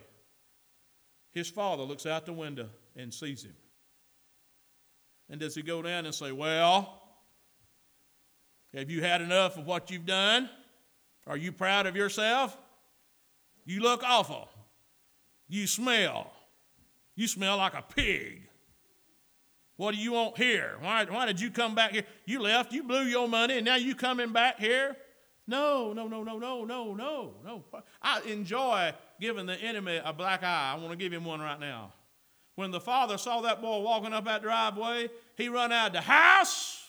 his 1.31 1.49
father 1.49 1.83
looks 1.83 2.05
out 2.05 2.25
the 2.25 2.33
window 2.33 2.69
and 2.95 3.13
sees 3.13 3.43
him. 3.43 3.55
And 5.29 5.39
does 5.39 5.55
he 5.55 5.61
go 5.61 5.81
down 5.81 6.05
and 6.05 6.13
say, 6.13 6.31
Well, 6.31 7.01
have 8.73 8.89
you 8.89 9.01
had 9.01 9.21
enough 9.21 9.57
of 9.57 9.65
what 9.65 9.89
you've 9.89 10.05
done? 10.05 10.49
Are 11.27 11.37
you 11.37 11.51
proud 11.51 11.87
of 11.87 11.95
yourself? 11.95 12.55
You 13.65 13.79
look 13.79 14.03
awful. 14.03 14.47
You 15.47 15.65
smell. 15.65 16.31
You 17.15 17.27
smell 17.27 17.57
like 17.57 17.73
a 17.73 17.81
pig. 17.81 18.47
What 19.77 19.93
do 19.93 19.99
you 19.99 20.13
want 20.13 20.37
here? 20.37 20.77
Why, 20.79 21.05
why 21.05 21.25
did 21.25 21.39
you 21.39 21.51
come 21.51 21.75
back 21.75 21.91
here? 21.91 22.03
You 22.25 22.41
left, 22.41 22.71
you 22.71 22.83
blew 22.83 23.03
your 23.03 23.27
money, 23.27 23.57
and 23.57 23.65
now 23.65 23.75
you 23.75 23.93
coming 23.93 24.31
back 24.31 24.59
here? 24.59 24.95
No, 25.47 25.93
no, 25.93 26.07
no, 26.07 26.23
no, 26.23 26.39
no, 26.39 26.65
no, 26.65 26.93
no, 26.93 27.33
no. 27.43 27.63
I 28.01 28.21
enjoy 28.21 28.93
giving 29.19 29.45
the 29.45 29.55
enemy 29.55 29.99
a 30.03 30.13
black 30.13 30.43
eye. 30.43 30.73
I 30.73 30.79
want 30.79 30.91
to 30.91 30.97
give 30.97 31.11
him 31.11 31.25
one 31.25 31.39
right 31.39 31.59
now. 31.59 31.93
When 32.55 32.71
the 32.71 32.79
father 32.79 33.17
saw 33.17 33.41
that 33.41 33.61
boy 33.61 33.79
walking 33.79 34.13
up 34.13 34.25
that 34.25 34.41
driveway, 34.41 35.09
he 35.35 35.49
run 35.49 35.71
out 35.71 35.87
of 35.87 35.93
the 35.93 36.01
house 36.01 36.84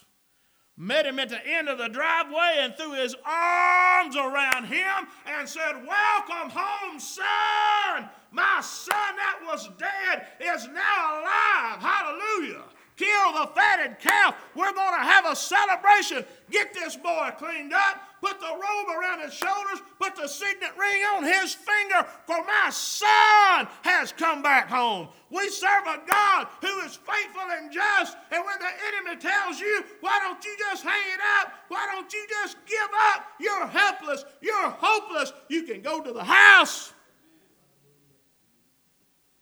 met 0.77 1.07
him 1.07 1.19
at 1.19 1.29
the 1.29 1.47
end 1.47 1.69
of 1.69 1.79
the 1.79 1.89
driveway 1.89 2.57
and 2.59 2.77
threw 2.77 2.93
his 2.93 3.15
arms 3.25 4.17
around 4.17 4.65
him 4.65 5.07
and 5.27 5.49
said, 5.49 5.75
Welcome 5.87 6.51
home, 6.51 7.01
son. 7.01 8.09
My 8.31 8.61
son 8.61 9.17
that 9.17 9.41
was 9.45 9.71
dead 9.79 10.27
is 10.41 10.67
now 10.69 11.21
alive. 11.21 11.81
Hallelujah. 11.81 12.65
Kill 12.97 13.33
the 13.33 13.47
fatted 13.55 13.99
calf. 13.99 14.37
We're 14.55 14.73
going 14.73 14.99
to 14.99 15.05
have 15.05 15.27
a 15.27 15.37
celebration. 15.37 16.25
Get 16.51 16.73
this 16.73 16.97
boy 16.97 17.31
cleaned 17.39 17.73
up 17.73 18.01
put 18.21 18.41
the 18.41 18.47
robe 18.47 18.99
around 18.99 19.21
his 19.21 19.35
shoulders, 19.35 19.81
put 19.99 20.17
the 20.17 20.27
signet 20.27 20.73
ring 20.79 21.03
on 21.15 21.25
his 21.25 21.55
finger, 21.55 22.07
for 22.27 22.45
my 22.45 22.71
son 22.71 23.69
has 23.83 24.13
come 24.13 24.43
back 24.43 24.69
home. 24.69 25.09
We 25.31 25.49
serve 25.49 25.87
a 25.87 26.01
God 26.07 26.47
who 26.61 26.79
is 26.81 26.97
faithful 26.97 27.43
and 27.51 27.73
just. 27.73 28.17
And 28.31 28.45
when 28.45 28.59
the 28.59 28.71
enemy 28.89 29.21
tells 29.21 29.61
you, 29.61 29.85
why 30.01 30.19
don't 30.23 30.45
you 30.45 30.57
just 30.71 30.83
hang 30.83 31.13
it 31.15 31.21
up? 31.41 31.53
Why 31.69 31.87
don't 31.93 32.13
you 32.13 32.27
just 32.43 32.57
give 32.67 32.89
up? 33.13 33.25
You're 33.41 33.67
helpless. 33.67 34.25
You're 34.41 34.71
hopeless. 34.71 35.33
You 35.49 35.65
can 35.65 35.83
go 35.83 36.01
to 36.03 36.13
the 36.13 36.25
house 36.25 36.93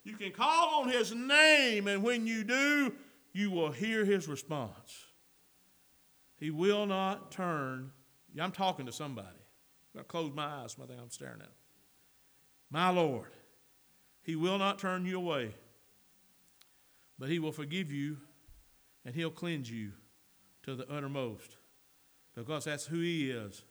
You 0.05 0.15
can 0.15 0.31
call 0.31 0.83
on 0.83 0.89
his 0.89 1.13
name, 1.13 1.87
and 1.87 2.03
when 2.03 2.27
you 2.27 2.43
do, 2.43 2.93
you 3.33 3.49
will 3.49 3.71
hear 3.71 4.05
his 4.05 4.27
response. 4.27 5.07
He 6.37 6.51
will 6.51 6.85
not 6.85 7.31
turn. 7.31 7.91
I'm 8.39 8.51
talking 8.51 8.85
to 8.85 8.91
somebody. 8.91 9.27
I 9.97 10.03
close 10.03 10.31
my 10.33 10.45
eyes. 10.45 10.75
I 10.81 10.85
think 10.85 10.99
I'm 11.01 11.09
staring 11.09 11.41
at. 11.41 11.51
My 12.69 12.89
Lord, 12.89 13.31
he 14.21 14.35
will 14.35 14.57
not 14.57 14.79
turn 14.79 15.05
you 15.05 15.17
away, 15.17 15.53
but 17.17 17.29
he 17.29 17.39
will 17.39 17.51
forgive 17.51 17.91
you 17.91 18.17
and 19.05 19.15
he'll 19.15 19.29
cleanse 19.29 19.69
you 19.69 19.91
to 20.63 20.75
the 20.75 20.89
uttermost 20.91 21.57
because 22.35 22.65
that's 22.65 22.85
who 22.85 22.99
he 22.99 23.31
is 23.31 23.63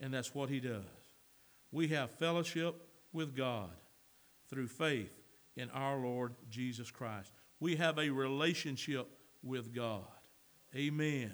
and 0.00 0.12
that's 0.12 0.34
what 0.34 0.48
he 0.48 0.58
does. 0.58 0.84
We 1.70 1.88
have 1.88 2.10
fellowship 2.10 2.74
with 3.12 3.36
God 3.36 3.70
through 4.48 4.68
faith 4.68 5.20
in 5.56 5.70
our 5.70 5.98
Lord 5.98 6.34
Jesus 6.48 6.90
Christ. 6.90 7.30
We 7.60 7.76
have 7.76 7.98
a 7.98 8.10
relationship 8.10 9.06
with 9.42 9.74
God. 9.74 10.06
Amen. 10.74 11.32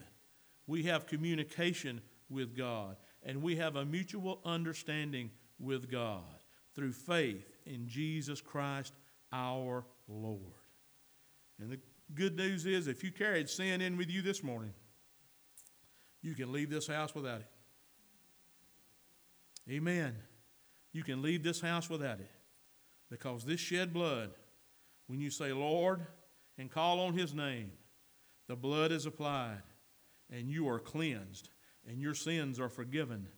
We 0.66 0.82
have 0.84 1.06
communication 1.06 2.00
with 2.28 2.56
God, 2.56 2.96
and 3.22 3.42
we 3.42 3.56
have 3.56 3.76
a 3.76 3.84
mutual 3.84 4.40
understanding 4.44 5.30
with 5.58 5.90
God 5.90 6.24
through 6.74 6.92
faith 6.92 7.56
in 7.64 7.88
Jesus 7.88 8.40
Christ 8.40 8.92
our 9.32 9.84
Lord. 10.08 10.40
And 11.58 11.70
the 11.70 11.78
good 12.14 12.36
news 12.36 12.66
is 12.66 12.86
if 12.86 13.02
you 13.02 13.10
carried 13.10 13.48
sin 13.48 13.80
in 13.80 13.96
with 13.96 14.10
you 14.10 14.22
this 14.22 14.42
morning, 14.42 14.74
you 16.22 16.34
can 16.34 16.52
leave 16.52 16.70
this 16.70 16.86
house 16.86 17.14
without 17.14 17.40
it. 17.40 17.48
Amen. 19.70 20.14
You 20.92 21.02
can 21.02 21.22
leave 21.22 21.42
this 21.42 21.60
house 21.60 21.90
without 21.90 22.20
it 22.20 22.30
because 23.10 23.44
this 23.44 23.60
shed 23.60 23.92
blood, 23.92 24.30
when 25.06 25.20
you 25.20 25.30
say, 25.30 25.52
Lord, 25.52 26.06
and 26.58 26.70
call 26.70 27.00
on 27.00 27.14
his 27.14 27.34
name, 27.34 27.72
the 28.48 28.56
blood 28.56 28.92
is 28.92 29.06
applied 29.06 29.62
and 30.30 30.50
you 30.50 30.68
are 30.68 30.78
cleansed 30.78 31.48
and 31.88 32.00
your 32.00 32.14
sins 32.14 32.58
are 32.58 32.68
forgiven 32.68 33.28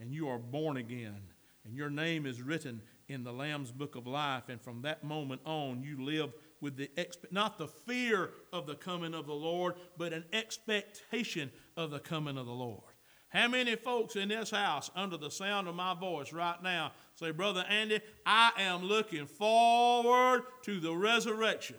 and 0.00 0.12
you 0.12 0.28
are 0.28 0.38
born 0.38 0.76
again 0.76 1.20
and 1.64 1.76
your 1.76 1.90
name 1.90 2.24
is 2.24 2.40
written 2.40 2.80
in 3.08 3.24
the 3.24 3.32
Lamb's 3.32 3.70
book 3.70 3.94
of 3.94 4.06
life. 4.06 4.48
And 4.48 4.60
from 4.60 4.82
that 4.82 5.04
moment 5.04 5.42
on, 5.44 5.82
you 5.82 6.02
live 6.02 6.32
with 6.60 6.76
the 6.76 6.90
expe- 6.96 7.30
not 7.30 7.58
the 7.58 7.68
fear 7.68 8.30
of 8.52 8.66
the 8.66 8.74
coming 8.74 9.14
of 9.14 9.26
the 9.26 9.34
Lord, 9.34 9.74
but 9.96 10.12
an 10.12 10.24
expectation 10.32 11.50
of 11.76 11.90
the 11.90 11.98
coming 11.98 12.38
of 12.38 12.46
the 12.46 12.52
Lord. 12.52 12.82
How 13.28 13.48
many 13.48 13.76
folks 13.76 14.16
in 14.16 14.30
this 14.30 14.50
house, 14.50 14.90
under 14.96 15.18
the 15.18 15.30
sound 15.30 15.68
of 15.68 15.74
my 15.74 15.94
voice 15.94 16.32
right 16.32 16.60
now, 16.62 16.92
say, 17.14 17.30
Brother 17.30 17.64
Andy, 17.68 18.00
I 18.24 18.52
am 18.56 18.84
looking 18.84 19.26
forward 19.26 20.44
to 20.62 20.80
the 20.80 20.94
resurrection. 20.94 21.76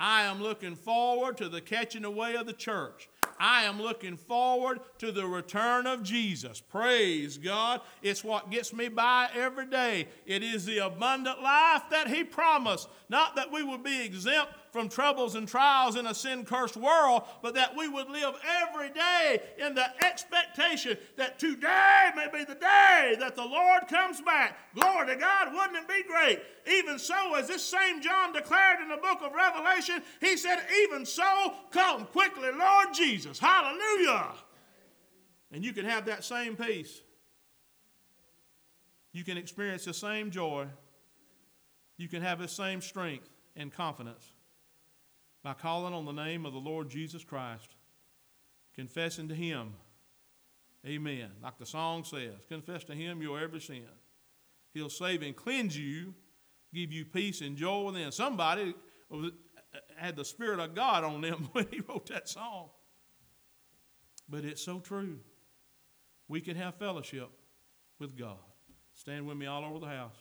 I 0.00 0.22
am 0.22 0.42
looking 0.42 0.74
forward 0.74 1.36
to 1.38 1.50
the 1.50 1.60
catching 1.60 2.06
away 2.06 2.36
of 2.36 2.46
the 2.46 2.54
church. 2.54 3.10
I 3.38 3.64
am 3.64 3.80
looking 3.80 4.16
forward 4.16 4.80
to 4.98 5.12
the 5.12 5.26
return 5.26 5.86
of 5.86 6.02
Jesus. 6.02 6.60
Praise 6.60 7.38
God. 7.38 7.80
It's 8.02 8.24
what 8.24 8.50
gets 8.50 8.72
me 8.72 8.88
by 8.88 9.28
every 9.34 9.66
day. 9.66 10.08
It 10.26 10.42
is 10.42 10.66
the 10.66 10.78
abundant 10.78 11.42
life 11.42 11.82
that 11.90 12.08
He 12.08 12.24
promised. 12.24 12.88
Not 13.08 13.36
that 13.36 13.52
we 13.52 13.62
would 13.62 13.82
be 13.82 14.04
exempt 14.04 14.52
from 14.78 14.88
troubles 14.88 15.34
and 15.34 15.48
trials 15.48 15.96
in 15.96 16.06
a 16.06 16.14
sin 16.14 16.44
cursed 16.44 16.76
world, 16.76 17.24
but 17.42 17.52
that 17.52 17.76
we 17.76 17.88
would 17.88 18.08
live 18.08 18.32
every 18.62 18.88
day 18.90 19.42
in 19.58 19.74
the 19.74 19.84
expectation 20.06 20.96
that 21.16 21.36
today 21.36 22.10
may 22.14 22.28
be 22.32 22.44
the 22.44 22.54
day 22.54 23.16
that 23.18 23.34
the 23.34 23.44
Lord 23.44 23.88
comes 23.88 24.20
back. 24.20 24.56
Glory 24.76 25.08
to 25.08 25.16
God, 25.16 25.52
wouldn't 25.52 25.78
it 25.78 25.88
be 25.88 26.04
great? 26.08 26.40
Even 26.70 26.96
so, 26.96 27.34
as 27.34 27.48
this 27.48 27.64
same 27.64 28.00
John 28.00 28.32
declared 28.32 28.80
in 28.80 28.88
the 28.88 28.98
book 28.98 29.18
of 29.20 29.32
Revelation, 29.32 30.00
he 30.20 30.36
said, 30.36 30.60
Even 30.84 31.04
so, 31.04 31.54
come 31.72 32.04
quickly, 32.06 32.50
Lord 32.56 32.94
Jesus. 32.94 33.36
Hallelujah. 33.40 34.28
And 35.50 35.64
you 35.64 35.72
can 35.72 35.86
have 35.86 36.06
that 36.06 36.22
same 36.22 36.54
peace. 36.54 37.02
You 39.12 39.24
can 39.24 39.38
experience 39.38 39.86
the 39.86 39.94
same 39.94 40.30
joy. 40.30 40.66
You 41.96 42.06
can 42.06 42.22
have 42.22 42.38
the 42.38 42.46
same 42.46 42.80
strength 42.80 43.28
and 43.56 43.72
confidence 43.72 44.34
by 45.42 45.54
calling 45.54 45.94
on 45.94 46.04
the 46.04 46.12
name 46.12 46.44
of 46.44 46.52
the 46.52 46.58
Lord 46.58 46.88
Jesus 46.88 47.24
Christ, 47.24 47.76
confessing 48.74 49.28
to 49.28 49.34
Him. 49.34 49.74
Amen. 50.86 51.30
Like 51.42 51.58
the 51.58 51.66
song 51.66 52.04
says, 52.04 52.34
confess 52.48 52.84
to 52.84 52.94
Him 52.94 53.22
your 53.22 53.38
every 53.38 53.60
sin. 53.60 53.82
He'll 54.74 54.90
save 54.90 55.22
and 55.22 55.34
cleanse 55.34 55.76
you, 55.78 56.14
give 56.74 56.92
you 56.92 57.04
peace 57.04 57.40
and 57.40 57.56
joy 57.56 57.82
within. 57.82 58.12
Somebody 58.12 58.74
uh, 59.12 59.28
had 59.96 60.16
the 60.16 60.24
Spirit 60.24 60.60
of 60.60 60.74
God 60.74 61.04
on 61.04 61.20
them 61.20 61.48
when 61.52 61.66
he 61.70 61.80
wrote 61.88 62.06
that 62.08 62.28
song. 62.28 62.68
But 64.28 64.44
it's 64.44 64.62
so 64.62 64.78
true. 64.78 65.18
We 66.28 66.40
can 66.40 66.56
have 66.56 66.74
fellowship 66.74 67.30
with 67.98 68.16
God. 68.16 68.36
Stand 68.94 69.26
with 69.26 69.36
me 69.36 69.46
all 69.46 69.64
over 69.64 69.78
the 69.78 69.86
house. 69.86 70.16